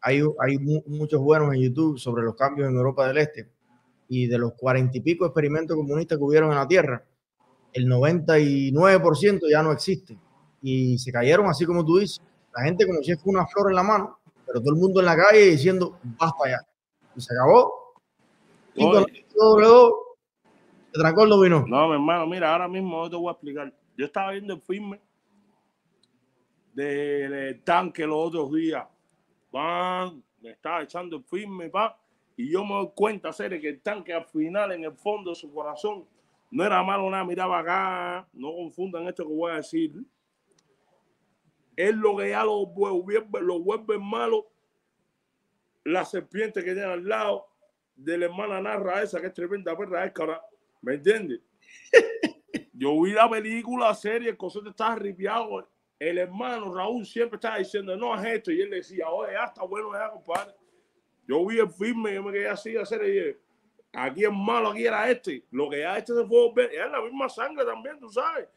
[0.00, 3.48] hay, hay muchos buenos en YouTube sobre los cambios en Europa del Este
[4.08, 7.04] y de los cuarenta y pico experimentos comunistas que hubieron en la Tierra,
[7.72, 10.16] el 99% ya no existe
[10.62, 12.20] y se cayeron así como tú dices.
[12.54, 15.06] La gente como si fuera una flor en la mano, pero todo el mundo en
[15.06, 16.60] la calle diciendo basta ya.
[17.14, 17.94] Y se acabó.
[18.74, 18.92] Y se
[20.92, 21.66] trancó el dominó.
[21.66, 23.72] No, mi hermano, mira, ahora mismo te voy a explicar.
[23.96, 25.00] Yo estaba viendo el filme
[26.76, 28.86] del tanque los otros días.
[29.50, 31.98] Van, me estaba echando el firme, pa,
[32.36, 35.36] y yo me doy cuenta, hacer que el tanque al final, en el fondo de
[35.36, 36.06] su corazón,
[36.50, 39.92] no era malo nada, miraba acá, no confundan esto que voy a decir.
[41.74, 44.46] Es lo que ya lo vuelve, lo vuelve malo
[45.84, 47.46] la serpiente que tiene al lado
[47.94, 50.42] de la hermana Narra esa, que es tremenda perra cara
[50.82, 51.40] ¿me entiendes?
[52.72, 55.66] Yo vi la película, serie, el concepto estaba ripiado
[55.98, 59.64] el hermano Raúl siempre estaba diciendo, no es esto, y él decía, oye, ya está
[59.64, 60.54] bueno ya, compadre.
[61.26, 63.38] Yo vi el firme, yo me quedé así a hacer,
[63.92, 65.44] aquí es malo, aquí era este.
[65.50, 68.48] Lo que ya este se fue ver, es la misma sangre también, tú sabes.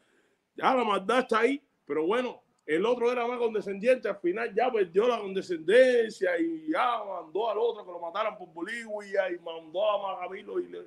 [0.54, 4.70] Ya la maldad está ahí, pero bueno, el otro era más condescendiente, al final ya
[4.70, 9.90] perdió la condescendencia y ya mandó al otro que lo mataran por Bolivia y mandó
[9.90, 10.78] a Magamilo y le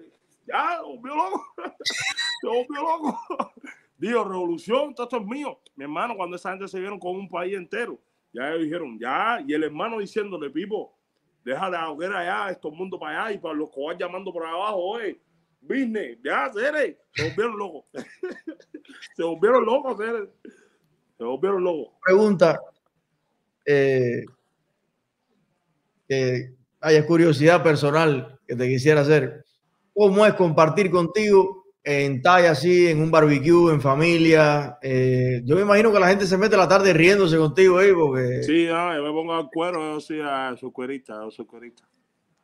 [0.45, 1.45] ya, se volvió loco,
[2.41, 2.47] se
[2.81, 3.19] loco.
[4.03, 5.57] Digo, revolución, todo esto es mío.
[5.77, 7.97] Mi hermano, cuando esa gente se vieron con un país entero,
[8.33, 10.93] ya dijeron, ya, y el hermano diciéndole, Pipo,
[11.41, 14.75] deja la hoguera allá, estos mundos para allá, y para los van llamando por abajo,
[14.75, 15.21] oye,
[15.61, 17.85] business, ya, Cere, se volvieron locos.
[19.15, 20.29] se volvieron locos, Cere.
[21.17, 21.93] Se volvieron locos.
[22.03, 22.59] Pregunta,
[23.65, 24.25] eh,
[26.09, 29.45] que haya curiosidad personal que te quisiera hacer.
[29.93, 34.77] ¿Cómo es compartir contigo en talla así, en un barbecue, en familia.
[34.81, 38.43] Eh, yo me imagino que la gente se mete la tarde riéndose contigo ahí, porque...
[38.43, 41.83] Sí, no, yo me pongo al cuero, yo soy, uh, soy cuerista, yo soy cuerista.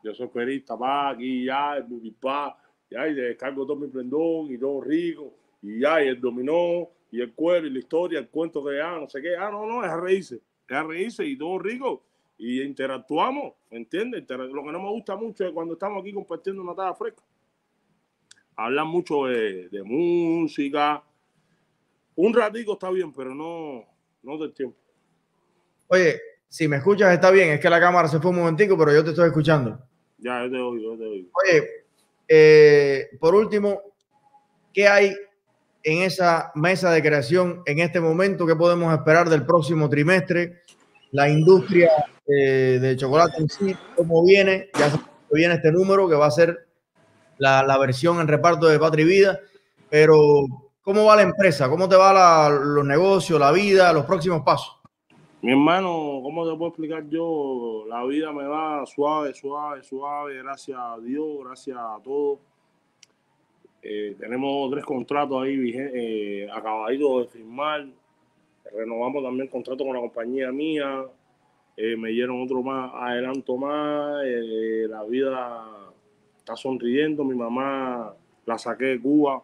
[0.04, 2.58] Yo soy cuerista, pa, aquí ya, mi pa,
[2.90, 7.20] ya, y descargo todo mi prendón y todo rico, y ya, y el dominó, y
[7.20, 9.84] el cuero, y la historia, el cuento que ya, no sé qué, ah, no, no,
[9.84, 12.04] es a reírse, es a reírse y todo rico,
[12.38, 14.24] y interactuamos, ¿entiendes?
[14.30, 17.24] Lo que no me gusta mucho es cuando estamos aquí compartiendo una tarde fresca
[18.60, 21.02] hablan mucho de, música
[22.16, 23.86] Un ratico está bien, pero no,
[24.24, 24.78] no del tiempo.
[25.88, 26.20] Oye,
[26.50, 29.04] si me escuchas está bien, es que la cámara se fue un momentico, pero yo
[29.04, 29.80] te estoy escuchando.
[30.18, 31.30] Ya, yo te oigo, yo te oigo.
[31.34, 31.68] Oye,
[32.28, 33.82] eh, por último,
[34.74, 35.16] ¿qué hay
[35.82, 38.46] en esa mesa de creación en este momento?
[38.46, 40.64] ¿Qué podemos esperar del próximo trimestre?
[41.12, 41.90] La industria
[42.28, 44.70] eh, de chocolate en sí, ¿cómo viene?
[44.78, 44.92] Ya
[45.32, 46.69] viene este número que va a ser
[47.40, 49.40] la, la versión en reparto de Patria Vida,
[49.90, 50.16] pero
[50.82, 51.68] ¿cómo va la empresa?
[51.68, 54.80] ¿Cómo te van los negocios, la vida, los próximos pasos?
[55.42, 57.86] Mi hermano, ¿cómo te puedo explicar yo?
[57.88, 62.40] La vida me va suave, suave, suave, gracias a Dios, gracias a todos.
[63.82, 67.88] Eh, tenemos tres contratos ahí eh, acabaditos de firmar.
[68.76, 71.06] Renovamos también el contrato con la compañía mía.
[71.78, 74.22] Eh, me dieron otro más, adelanto más.
[74.26, 75.66] Eh, la vida
[76.50, 77.24] está sonriendo.
[77.24, 78.14] Mi mamá
[78.46, 79.44] la saqué de Cuba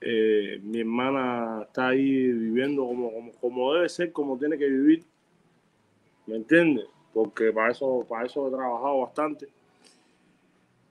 [0.00, 5.04] eh, mi hermana está ahí viviendo como, como, debe ser, como tiene que vivir.
[6.26, 6.86] ¿Me entiendes?
[7.12, 9.48] Porque para eso, para eso he trabajado bastante.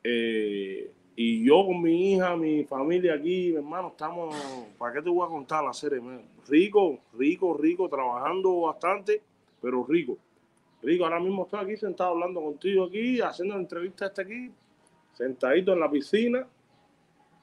[0.03, 4.35] Eh, y yo con mi hija, mi familia aquí, mi hermano, estamos,
[4.77, 6.01] ¿para qué te voy a contar la serie?
[6.49, 9.21] Rico, rico, rico, trabajando bastante,
[9.61, 10.17] pero rico.
[10.81, 14.51] Rico, ahora mismo estoy aquí sentado hablando contigo aquí, haciendo la entrevista hasta aquí,
[15.13, 16.47] sentadito en la piscina,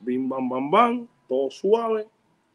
[0.01, 2.07] bim, bam, bam, bam, todo suave.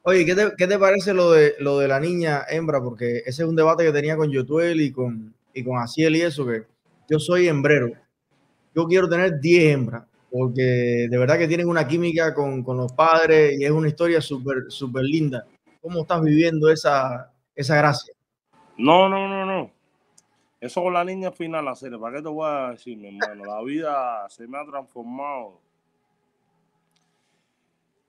[0.03, 2.81] Oye, ¿qué te, ¿qué te, parece lo de, lo de la niña hembra?
[2.81, 6.21] Porque ese es un debate que tenía con Yotuel y con, y con Asiel y
[6.21, 6.63] eso, que
[7.09, 7.91] yo soy hembrero.
[8.73, 12.93] Yo quiero tener 10 hembras, porque de verdad que tienen una química con, con los
[12.93, 15.45] padres y es una historia súper súper linda.
[15.81, 18.13] ¿Cómo estás viviendo esa, esa gracia?
[18.77, 19.78] No, no, no, no.
[20.61, 21.97] Eso con la niña final, la serie.
[21.97, 23.45] ¿Para qué te voy a decir, mi hermano?
[23.45, 25.61] La vida se me ha transformado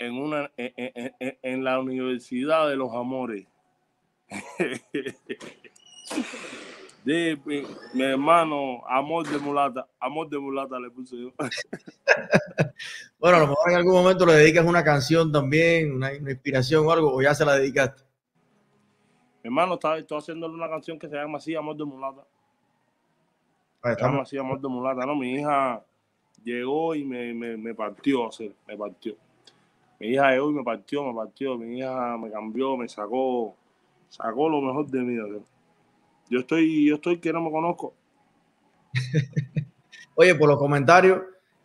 [0.00, 3.46] en, una, en, la Universidad de los Amores.
[7.04, 11.32] de mi, hermano, amor de mulata, amor de mulata le puse yo.
[13.18, 16.90] bueno, a lo mejor en algún momento le dedicas una canción también, una, inspiración o
[16.90, 18.02] algo, o ya se la dedicaste.
[19.42, 22.26] Mi hermano, está, estoy haciéndole una canción que se llama así, Amor de Mulata.
[23.82, 25.06] Llama así, Amor de Mulata.
[25.06, 25.82] No, mi hija
[26.44, 29.16] llegó y me, me, me partió, así, me partió
[30.00, 33.54] mi hija de hoy me partió, me partió, mi hija me cambió, me sacó,
[34.08, 35.44] sacó lo mejor de mí.
[36.30, 37.92] Yo estoy, yo estoy que no me conozco.
[40.14, 41.20] Oye, por los comentarios,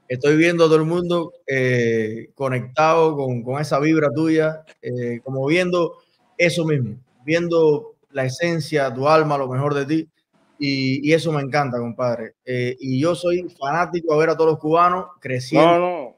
[0.09, 5.99] estoy viendo a todo el mundo eh, conectado con, esa vibra tuya, eh, como viendo
[6.37, 10.09] eso mismo, viendo la esencia, tu alma, lo mejor de ti.
[10.57, 12.35] Y, eso me encanta, compadre.
[12.45, 16.15] Eh, y yo soy fanático a ver a todos los cubanos creciendo,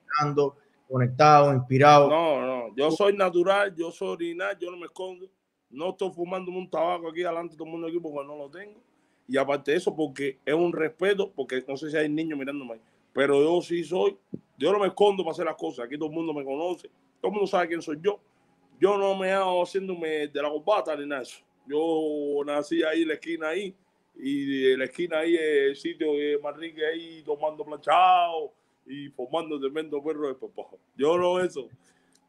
[0.87, 2.09] conectado, inspirado.
[2.09, 5.27] No, no, yo soy natural, yo soy original, yo no me escondo.
[5.69, 8.49] No estoy fumando un tabaco aquí delante de todo el mundo aquí porque no lo
[8.49, 8.79] tengo.
[9.27, 12.75] Y aparte de eso, porque es un respeto, porque no sé si hay niños mirándome
[12.75, 14.17] ahí, pero yo sí soy,
[14.57, 15.85] yo no me escondo para hacer las cosas.
[15.85, 16.87] Aquí todo el mundo me conoce,
[17.19, 18.19] todo el mundo sabe quién soy yo.
[18.79, 21.39] Yo no me hago haciéndome de la corbata ni nada de eso.
[21.67, 23.75] Yo nací ahí en la esquina ahí,
[24.19, 28.53] y en la esquina ahí el sitio de Manrique ahí tomando planchado
[28.85, 30.75] y formando tremendo perro de papá.
[30.95, 31.67] Yo no eso.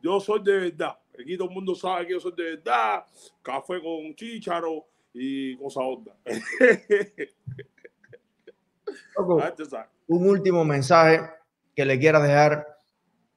[0.03, 0.99] Yo soy de verdad.
[1.19, 3.05] Aquí todo el mundo sabe que yo soy de verdad.
[3.43, 6.17] Café con chícharo y cosa onda.
[10.07, 11.21] un último mensaje
[11.75, 12.67] que le quieras dejar.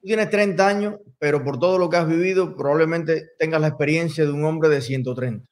[0.02, 4.26] Tú tienes 30 años, pero por todo lo que has vivido, probablemente tengas la experiencia
[4.26, 5.46] de un hombre de 130,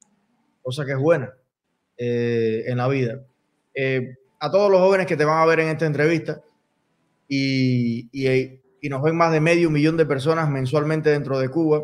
[0.62, 1.34] cosa que es buena
[2.00, 3.22] eh, en la vida.
[3.76, 6.42] Eh, a todos los jóvenes que te van a ver en esta entrevista,
[7.28, 11.84] y, y, nos ven más de medio millón de personas mensualmente dentro de Cuba.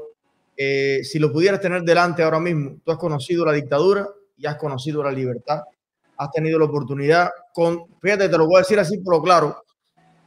[0.58, 4.56] Eh, si lo pudieras tener delante ahora mismo, tú has conocido la dictadura y has
[4.56, 5.62] conocido la libertad,
[6.18, 9.64] has tenido la oportunidad con, fíjate, te lo voy a decir así, pero claro,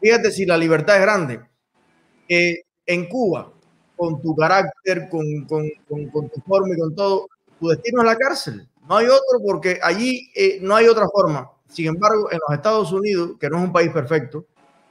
[0.00, 1.40] fíjate si la libertad es grande.
[2.28, 3.50] Eh, en Cuba,
[3.96, 5.68] con tu carácter, con, con,
[6.12, 7.26] con, tu forma y con todo,
[7.58, 8.68] tu destino es la cárcel.
[8.88, 11.50] No hay otro porque allí eh, no hay otra forma.
[11.68, 14.46] Sin embargo, en los Estados Unidos, que no es un país perfecto,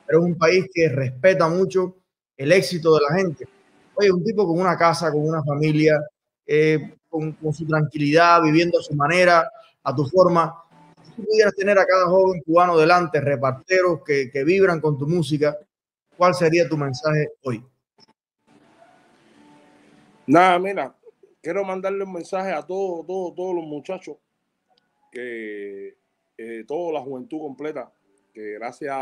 [0.06, 1.96] pero es un país que respeta mucho
[2.38, 3.48] el éxito de la gente.
[3.96, 6.00] Oye, un tipo con una casa, con una familia,
[6.46, 9.50] eh, con, su tranquilidad, viviendo a su manera,
[9.84, 10.64] a tu forma.
[11.04, 15.58] Si tú pudieras tener a cada joven cubano delante, reparteros que, vibran con tu música,
[16.16, 17.66] ¿cuál sería tu mensaje hoy?
[20.28, 20.94] Nada, mira,
[21.48, 24.18] quiero mandarle un mensaje a todos, todos, todos los muchachos,
[25.10, 25.96] que
[26.38, 27.90] eh, toda la juventud completa,
[28.34, 28.94] que gracias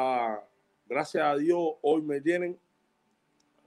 [0.88, 2.56] gracias a Dios, hoy me tienen,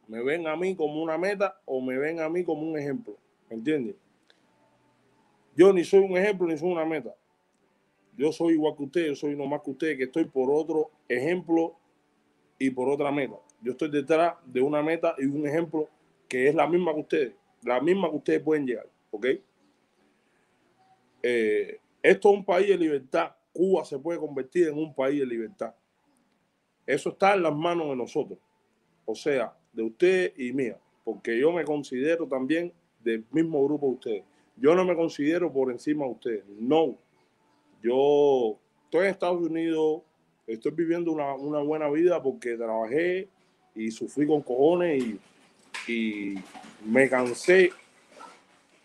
[0.07, 3.17] me ven a mí como una meta o me ven a mí como un ejemplo.
[3.51, 3.97] ¿Me entiendes?
[5.57, 7.13] Yo ni soy un ejemplo ni soy una meta.
[8.17, 10.93] Yo soy igual que usted, yo soy no más que usted, que estoy por otro
[11.09, 11.75] ejemplo
[12.61, 13.41] y por otra meta.
[13.61, 15.89] Yo estoy detrás de una meta y un ejemplo
[16.29, 17.35] que es la misma que ustedes,
[17.69, 19.27] la misma que ustedes pueden llegar, ¿ok?
[21.23, 23.33] Eh, esto es un país de libertad.
[23.53, 25.75] Cuba se puede convertir en un país de libertad.
[26.87, 28.39] Eso está en las manos de nosotros,
[29.05, 32.73] o sea, de usted y mía, porque yo me considero también
[33.05, 34.25] del mismo grupo de ustedes.
[34.57, 36.97] Yo no me considero por encima de ustedes, no.
[37.83, 40.01] Yo estoy en Estados Unidos,
[40.47, 43.29] estoy viviendo una buena vida porque trabajé
[43.75, 45.21] y sufrí con cojones y,
[45.89, 46.35] y
[46.85, 47.73] me cansé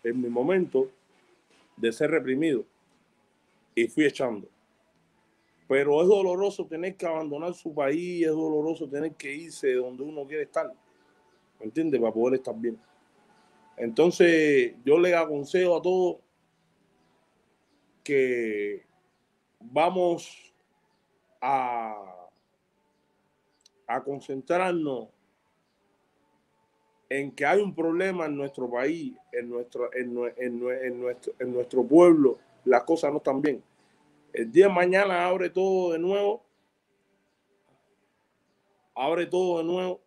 [0.02, 0.90] en mi momento
[1.76, 2.64] de ser reprimido
[3.74, 4.48] y fui echando.
[5.68, 10.02] Pero es doloroso tener que abandonar su país, es doloroso tener que irse de donde
[10.02, 10.72] uno quiere estar,
[11.58, 12.00] ¿me entiendes?
[12.00, 12.78] Para poder estar bien.
[13.76, 16.16] Entonces, yo le aconsejo a todos
[18.04, 18.84] que
[19.58, 20.54] vamos
[21.40, 22.28] a,
[23.86, 25.13] a concentrarnos
[27.18, 32.38] en que hay un problema en nuestro país, en nuestro, en, nuestro, en nuestro pueblo,
[32.64, 33.62] las cosas no están bien.
[34.32, 36.42] El día de mañana abre todo de nuevo,
[38.96, 40.00] abre todo de nuevo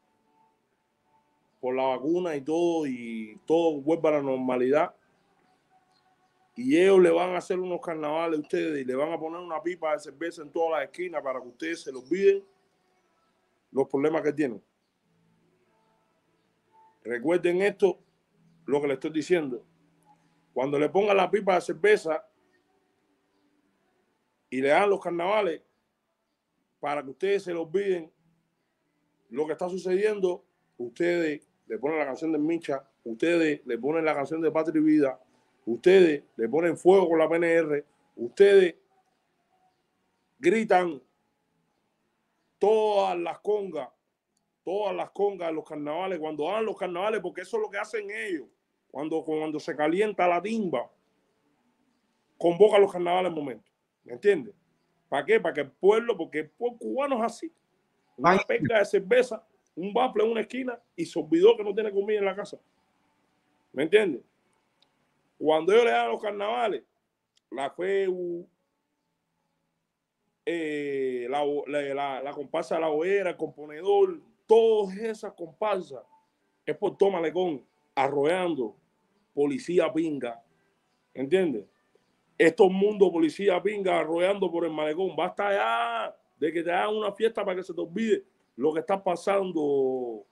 [1.62, 4.94] por la vacuna y todo, y todo vuelve a la normalidad.
[6.58, 9.40] Y ellos le van a hacer unos carnavales a ustedes y le van a poner
[9.40, 12.44] una pipa de cerveza en todas las esquinas para que ustedes se los olviden
[13.72, 14.62] los problemas que tienen.
[17.08, 18.00] Recuerden esto,
[18.66, 19.64] lo que le estoy diciendo.
[20.54, 22.28] Cuando le pongan la pipa de cerveza
[24.50, 25.62] y le dan los carnavales,
[26.82, 28.12] para que ustedes se lo olviden
[29.30, 30.44] lo que está sucediendo,
[30.78, 34.84] ustedes le ponen la canción de Micha, ustedes le ponen la canción de Patria y
[34.84, 35.20] Vida,
[35.66, 37.86] ustedes le ponen fuego con la PNR,
[38.18, 38.76] ustedes
[40.40, 41.02] gritan
[42.58, 43.90] todas las congas
[44.68, 47.78] todas las congas de los carnavales, cuando hagan los carnavales, porque eso es lo que
[47.78, 48.50] hacen ellos.
[48.92, 50.92] Cuando, cuando se calienta la timba,
[52.38, 53.72] convoca los carnavales en momento.
[54.04, 54.54] ¿Me entiendes?
[55.08, 55.40] ¿Para qué?
[55.40, 57.54] Para que el pueblo, porque el pueblo cubano es así.
[58.18, 59.42] Una pesca de cerveza,
[59.74, 62.60] un bafle en una esquina y se olvidó que no tiene comida en la casa.
[63.72, 64.22] ¿Me entiendes?
[65.38, 66.84] Cuando ellos le dan los carnavales,
[67.52, 68.46] la FEU,
[70.46, 76.04] eh, la, la, la, comparsa de la hoguera, el componedor, todas esas comparsas
[76.66, 78.76] es por Toma Lecón, arrollando
[79.34, 80.44] policía pinga.
[81.14, 81.66] ¿Entiendes?
[82.38, 85.16] Estos mundos policía pinga arrollando por el malecón.
[85.16, 88.24] Basta ya de que te hagan una fiesta para que se te olvide
[88.56, 90.26] lo que está pasando.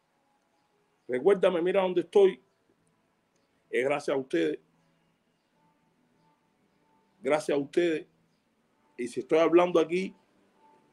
[1.07, 2.41] Recuérdame, mira dónde estoy.
[3.69, 4.59] Es gracias a ustedes.
[7.21, 8.07] Gracias a ustedes.
[8.97, 10.15] Y si estoy hablando aquí,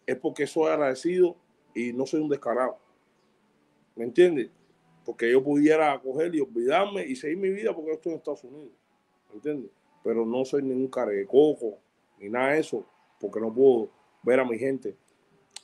[0.07, 1.37] es porque soy agradecido
[1.75, 2.82] y no soy un descarado.
[3.95, 4.51] ¿Me entiendes?
[5.05, 8.45] Porque yo pudiera coger y olvidarme y seguir mi vida porque yo estoy en Estados
[8.45, 8.73] Unidos.
[9.29, 9.71] ¿Me entiendes?
[10.05, 11.79] Pero no soy ningún coco
[12.19, 12.87] ni nada de eso,
[13.21, 13.91] porque no puedo
[14.23, 14.97] ver a mi gente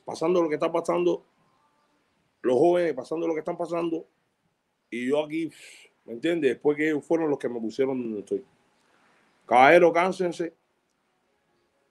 [0.09, 1.23] pasando lo que está pasando,
[2.41, 4.07] los jóvenes pasando lo que están pasando,
[4.91, 5.51] y yo aquí,
[6.07, 6.53] ¿me entiendes?
[6.53, 8.43] Después que ellos fueron los que me pusieron donde estoy.
[9.45, 10.55] Caballero, cánsense.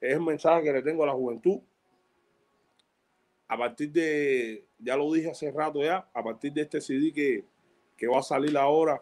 [0.02, 1.60] Es el mensaje que le tengo a la juventud
[3.48, 7.46] a partir de, ya lo dije hace rato ya, a partir de este CD que,
[7.96, 9.02] que va a salir ahora,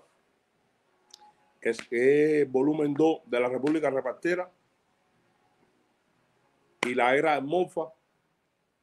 [1.59, 4.51] que es, que volumen 2 de la República Repartera,
[6.85, 7.91] y la era de Morfa,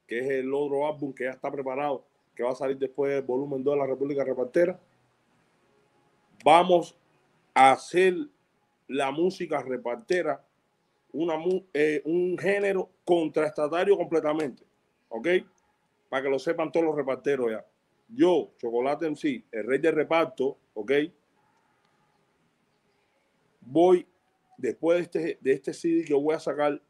[0.06, 3.22] que es el otro álbum que ya está preparado, que va a salir después del
[3.22, 4.80] volumen 2 de la República Repartera.
[6.44, 6.96] Vamos
[7.54, 8.16] a hacer
[8.88, 10.44] la música repartera
[11.12, 11.34] una,
[11.72, 14.64] eh, un género contraestatario completamente.
[15.12, 15.28] ¿Ok?
[16.08, 17.64] Para que lo sepan todos los reparteros ya.
[18.08, 20.92] Yo, Chocolate sí, el rey de reparto, ¿ok?
[23.60, 24.06] Voy,
[24.56, 26.82] después de este, de este CD que voy a sacar,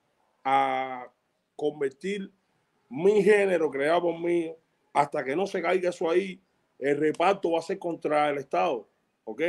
[0.45, 1.07] a
[1.55, 2.33] convertir
[2.89, 4.55] mi género creado por mí,
[4.93, 6.41] hasta que no se caiga eso ahí,
[6.79, 8.89] el reparto va a ser contra el Estado,
[9.25, 9.43] ¿ok?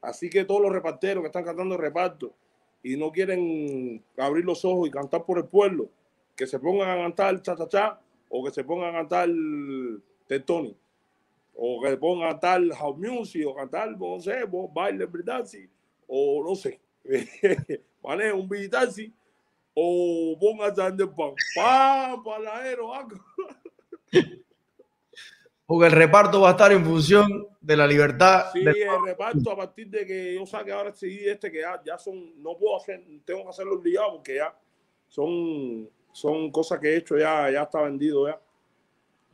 [0.00, 2.34] Así que todos los reparteros que están cantando reparto
[2.82, 5.90] y no quieren abrir los ojos y cantar por el pueblo,
[6.38, 9.28] que se pongan a cantar cha cha cha o que se pongan a cantar
[10.46, 10.76] Tony
[11.54, 15.68] o que se pongan a cantar house music o cantar, no sé, baile breakdance
[16.06, 16.80] o no sé,
[18.02, 19.12] maneje un taxi
[19.74, 22.90] o ponga a de pan, pam, paladero,
[25.66, 28.46] Porque el reparto va a estar en función de la libertad.
[28.54, 32.42] Sí, el reparto a partir de que yo saque ahora el este que ya, son,
[32.42, 34.58] no puedo hacer, tengo que hacerlo obligado porque ya
[35.08, 38.40] son, son cosas que he hecho, ya, ya está vendido ya.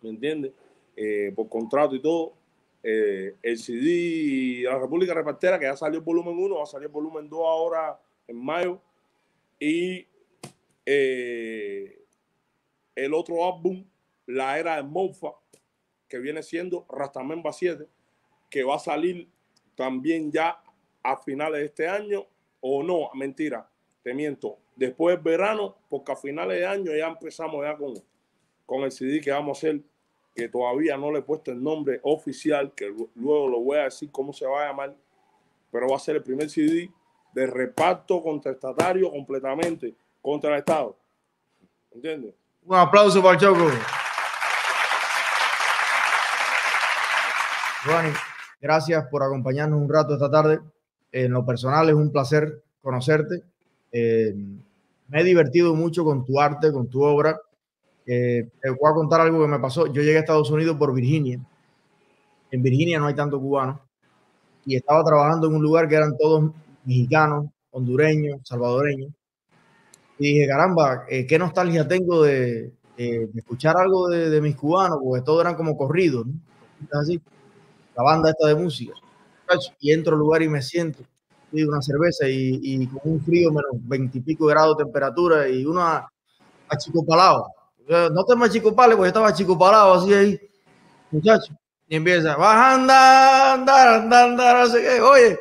[0.03, 0.53] ¿Me entiendes?
[0.97, 2.35] Eh, por contrato y todo.
[2.83, 6.87] Eh, el CD La República Repartera, que ya salió el volumen 1, va a salir
[6.87, 7.99] el volumen 2 ahora
[8.29, 8.81] en mayo.
[9.59, 10.07] Y
[10.85, 12.05] eh,
[12.95, 13.85] el otro álbum,
[14.27, 15.33] La Era de Mofa,
[16.09, 17.89] que viene siendo Rastamemba 7,
[18.51, 19.29] que va a salir
[19.75, 20.63] también ya
[21.03, 22.27] a finales de este año,
[22.61, 23.69] o no, mentira,
[24.03, 27.95] te miento, después del verano, porque a finales de año ya empezamos ya con,
[28.67, 29.81] con el CD que vamos a hacer,
[30.35, 34.11] que todavía no le he puesto el nombre oficial, que luego lo voy a decir
[34.11, 34.97] cómo se va a llamar,
[35.71, 36.91] pero va a ser el primer CD
[37.33, 40.97] de reparto contestatario completamente contra el Estado.
[41.93, 42.35] ¿Entiendes?
[42.65, 43.71] Un aplauso para Choco.
[47.85, 48.15] Juan,
[48.61, 50.61] gracias por acompañarnos un rato esta tarde.
[51.13, 53.43] En lo personal es un placer conocerte.
[53.97, 54.35] Eh,
[55.07, 57.39] me he divertido mucho con tu arte, con tu obra.
[58.05, 59.87] Eh, te voy a contar algo que me pasó.
[59.87, 61.39] Yo llegué a Estados Unidos por Virginia.
[62.51, 63.81] En Virginia no hay tanto cubano.
[64.67, 66.51] Y estaba trabajando en un lugar que eran todos
[66.85, 69.13] mexicanos, hondureños, salvadoreños.
[70.19, 75.41] Y dije, caramba, eh, qué nostalgia tengo de, escuchar algo de, mis cubanos, porque todos
[75.41, 76.27] eran como corridos,
[76.93, 77.21] Así,
[77.97, 78.93] la banda esta de música.
[79.81, 81.05] Y entro al lugar y me siento,
[81.63, 86.09] una cerveza y, con un frío menos veintipico grados de temperatura y una
[86.69, 87.47] achicopalado.
[87.89, 90.41] No te me achicopales, porque estaba achicopalado así ahí,
[91.11, 91.53] muchacho.
[91.87, 95.01] Y empieza, bajando, andar, andar, andar, no sé qué.
[95.01, 95.39] Oye,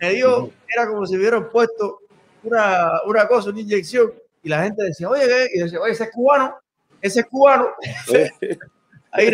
[0.00, 2.00] me dio, era como si hubieran puesto
[2.42, 4.12] una, una cosa, una inyección,
[4.42, 5.46] y la gente decía, oye, ¿qué?
[5.54, 6.54] y decía, oye, ese es cubano,
[7.00, 7.68] ese es cubano.
[9.12, 9.32] Ahí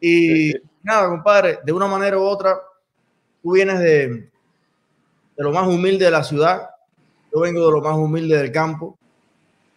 [0.00, 2.60] Y nada, compadre, de una manera u otra,
[3.42, 4.30] tú vienes de,
[5.36, 6.70] de lo más humilde de la ciudad,
[7.32, 8.96] yo vengo de lo más humilde del campo,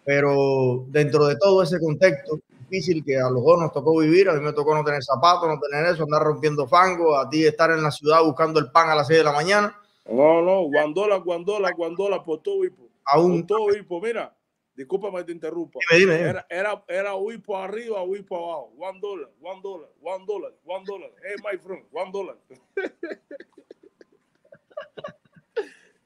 [0.05, 2.39] pero dentro de todo ese contexto
[2.69, 5.49] difícil que a los dos nos tocó vivir, a mí me tocó no tener zapatos,
[5.49, 8.89] no tener eso, andar rompiendo fango, a ti estar en la ciudad buscando el pan
[8.89, 9.75] a las 6 de la mañana,
[10.09, 12.89] no, no, guandola, guandola, guandola por todo Wipo.
[13.05, 13.41] Aún.
[13.41, 14.35] Por todo Wipo, mira.
[14.75, 15.79] Discúlpame, te interrumpa.
[15.91, 16.29] Dime, dime.
[16.29, 18.73] Era, era, era Wipo arriba, Wipo abajo.
[18.77, 21.09] One dollar, one dollar, one dollar, one dollar.
[21.23, 22.35] Hey, my friend, one dollar.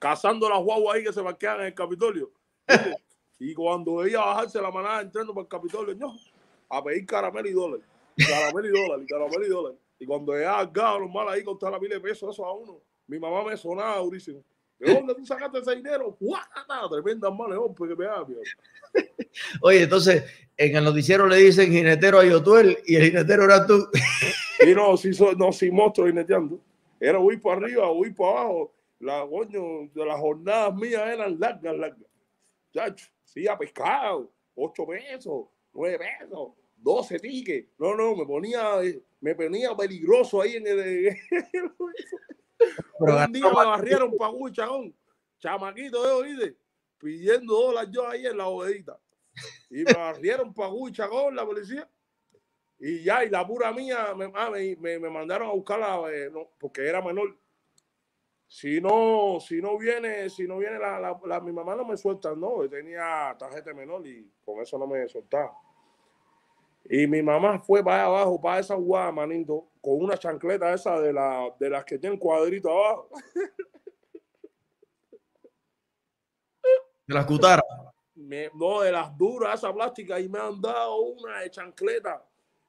[0.04, 2.30] Cazando las guaguas ahí que se vaquean en el Capitolio.
[3.40, 6.14] y cuando veía bajarse la manada entrando para el Capitolio, no,
[6.68, 7.80] a pedir caramelo y dólar.
[8.18, 9.74] Caramelo y dólar, y caramelo y dólar.
[10.00, 12.54] Y cuando llegaba al gado normal ahí con toda la pila de pesos, eso a
[12.54, 14.44] uno mi mamá me sonaba durísimo.
[14.78, 16.18] ¿De dónde tú sacaste ese dinero?
[16.20, 16.90] ¡Guau!
[16.90, 18.26] Tremenda mano porque me da,
[19.62, 20.26] Oye, entonces
[20.58, 23.88] en el noticiero le dicen jinetero a Yotuel y el jinetero era tú.
[24.66, 26.60] Y no, sí, no, sí, monstruo jineteando.
[27.00, 28.74] Era huir para arriba, huir para abajo.
[29.04, 32.10] La, coño, de las jornadas mías eran largas, largas.
[32.72, 37.70] Chacho, sí, a pescado, ocho pesos, nueve pesos, doce tickets.
[37.78, 38.80] No, no, me ponía,
[39.20, 41.18] me ponía peligroso ahí en el.
[43.00, 44.96] un día me barrieron para un chagón,
[45.38, 46.58] chamaquito de oíde,
[46.98, 48.98] pidiendo dólares yo ahí en la bodeguita.
[49.70, 51.90] Y me barrieron para un chagón la policía.
[52.80, 56.88] Y ya, y la pura mía, me, ah, me, me, mandaron a buscarla eh, porque
[56.88, 57.38] era menor.
[58.54, 62.36] Si no, si no viene, si no viene la, la, mi mamá no me suelta,
[62.36, 65.58] no, tenía tarjeta menor y con eso no me soltaba.
[66.88, 71.12] Y mi mamá fue para abajo, para esa guada, manito, con una chancleta esa de,
[71.12, 73.10] la, de las que tienen cuadrito abajo.
[77.08, 77.66] De las cutaras.
[78.16, 82.24] no, de las duras, esa plástica, y me han dado una de chancleta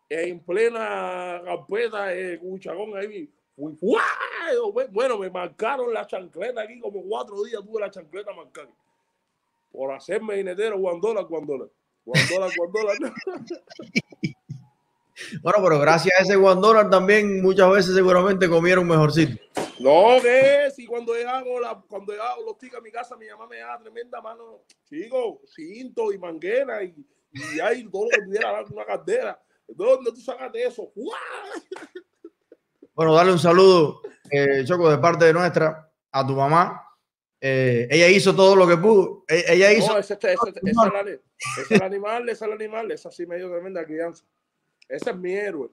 [0.08, 3.30] en plena carpeta de cuchagón ahí.
[3.56, 8.70] Bueno, me marcaron la chancleta aquí como cuatro días tuve la chancleta marcada.
[9.70, 11.66] Por hacerme dinero, guandola, guandola.
[12.04, 13.14] Guandola, guandola.
[15.42, 19.40] Bueno, pero gracias a ese guandola también muchas veces seguramente comieron mejorcito.
[19.78, 23.46] No, que si cuando hago la, cuando hago los ticos a mi casa, mi mamá
[23.46, 26.94] me da tremenda mano, chico, cinto y manguera y,
[27.32, 29.40] y hay todo lo que pudiera una caldera.
[29.68, 30.92] ¿Dónde tú sacaste eso?
[32.94, 36.84] Bueno, dale un saludo, eh, Choco, de parte de nuestra a tu mamá
[37.46, 39.22] eh, ella hizo todo lo que pudo.
[39.28, 39.92] E, ella hizo.
[39.92, 41.20] No, ese, ese, ese, ese,
[41.60, 44.24] es el animal, es el animal, esa sí me dio tremenda crianza.
[44.88, 45.68] Ese es mi héroe.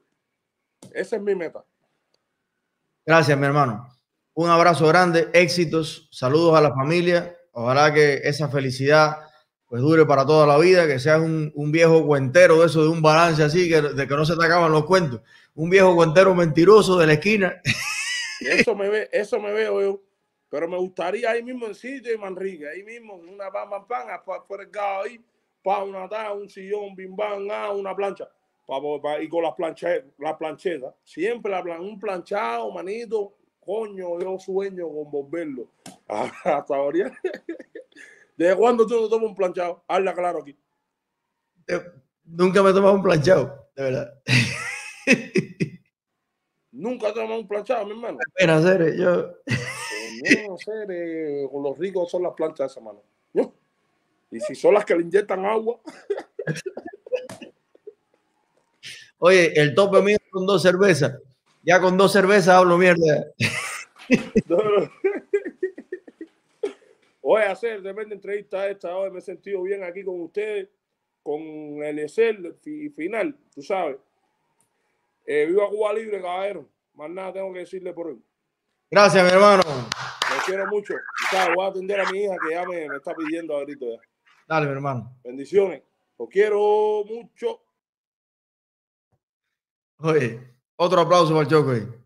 [0.93, 1.63] Esa es mi meta.
[3.05, 3.87] Gracias, mi hermano.
[4.33, 7.37] Un abrazo grande, éxitos, saludos a la familia.
[7.53, 9.19] Ojalá que esa felicidad
[9.71, 13.01] pues dure para toda la vida, que seas un, viejo cuentero de eso, de un
[13.01, 15.21] balance así, que, de que no se te acaban los cuentos.
[15.55, 17.61] Un viejo cuentero mentiroso de la esquina.
[18.41, 20.01] Eso me, ve, eso me veo yo.
[20.49, 24.41] Pero me gustaría ahí mismo en sitio de Manrique, ahí mismo, una pan, pan, pan,
[24.45, 25.21] por el gado ahí,
[25.63, 28.27] para una taza, un sillón, bim, bam, ah, una plancha.
[29.21, 30.93] y con las planchetas, la plancheta.
[31.05, 35.69] Siempre la, un planchado, manito, coño, yo sueño con volverlo.
[36.09, 37.09] Hasta ahora.
[38.41, 39.83] ¿Desde cuándo tú no tomas un planchado?
[39.87, 40.57] Habla claro aquí.
[42.23, 44.19] Nunca me he tomado un planchado, de verdad.
[46.71, 48.17] Nunca he tomado un planchado, mi hermano.
[48.33, 49.35] Pero hacer, yo.
[50.47, 50.87] No, hacer,
[51.51, 53.03] con los ricos son las planchas esa mano.
[54.31, 55.79] Y si son las que le inyectan agua.
[59.19, 61.19] Oye, el tope mío con dos cervezas.
[61.61, 63.33] Ya con dos cervezas hablo mierda.
[67.31, 70.67] Voy a hacer, depende de entrevista esta hoy, me he sentido bien aquí con ustedes,
[71.23, 71.39] con
[71.81, 72.57] el Excel
[72.93, 73.95] final, tú sabes.
[75.25, 76.67] Eh, viva Cuba Libre, caballero.
[76.93, 78.21] Más nada tengo que decirle por él.
[78.89, 79.63] Gracias, mi hermano.
[79.65, 80.93] Lo quiero mucho.
[81.55, 83.85] Voy a atender a mi hija que ya me, está pidiendo ahorita.
[83.85, 83.97] Ya.
[84.45, 85.17] Dale, mi hermano.
[85.23, 85.83] Bendiciones.
[86.19, 87.61] Lo quiero mucho.
[89.99, 90.37] Oye,
[90.75, 92.00] otro aplauso para el Choco.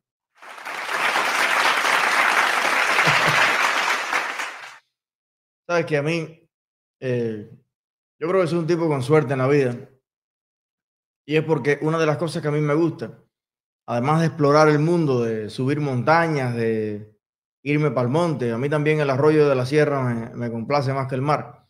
[5.68, 6.47] Sabes que a mí,
[6.99, 7.49] eh,
[8.20, 9.76] yo creo que soy un tipo con suerte en la vida.
[11.28, 13.18] Y es porque una de las cosas que a mí me gusta,
[13.88, 17.16] además de explorar el mundo, de subir montañas, de
[17.63, 20.03] irme para el monte, a mí también el arroyo de la sierra
[20.34, 21.68] me, complace más que el mar.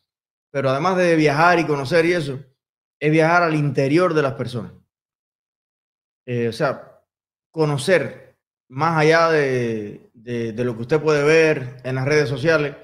[0.52, 2.40] Pero además de viajar y conocer y eso,
[3.00, 4.74] es viajar al interior de las personas.
[6.26, 7.02] Eh, o sea,
[7.52, 8.38] conocer
[8.68, 10.12] más allá de,
[10.58, 12.76] lo que usted puede ver en las redes sociales,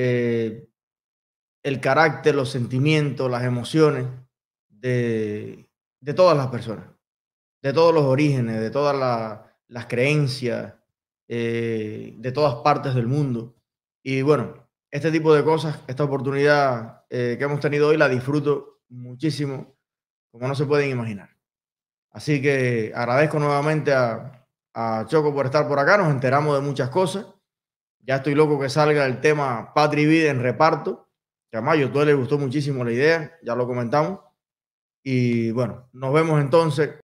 [0.00, 0.68] eh,
[1.64, 4.06] el carácter, los sentimientos, las emociones
[4.68, 5.68] de,
[6.14, 6.86] todas las personas,
[7.62, 8.94] de todos los orígenes, de todas
[9.66, 10.74] las creencias,
[11.26, 13.56] eh, de todas partes del mundo.
[14.04, 19.74] Y bueno, este tipo de cosas, esta oportunidad que hemos tenido hoy, la disfruto muchísimo,
[20.30, 21.30] como no se pueden imaginar.
[22.12, 24.44] Así que agradezco nuevamente a,
[25.08, 25.98] Choco por estar por acá.
[25.98, 27.26] Nos enteramos de muchas cosas.
[28.08, 31.10] Ya estoy loco que salga el tema Patri Vida en reparto.
[31.50, 31.60] Que a
[31.92, 33.38] todo le gustó muchísimo la idea.
[33.42, 34.20] Ya lo comentamos.
[35.04, 36.98] Y bueno, nos vemos entonces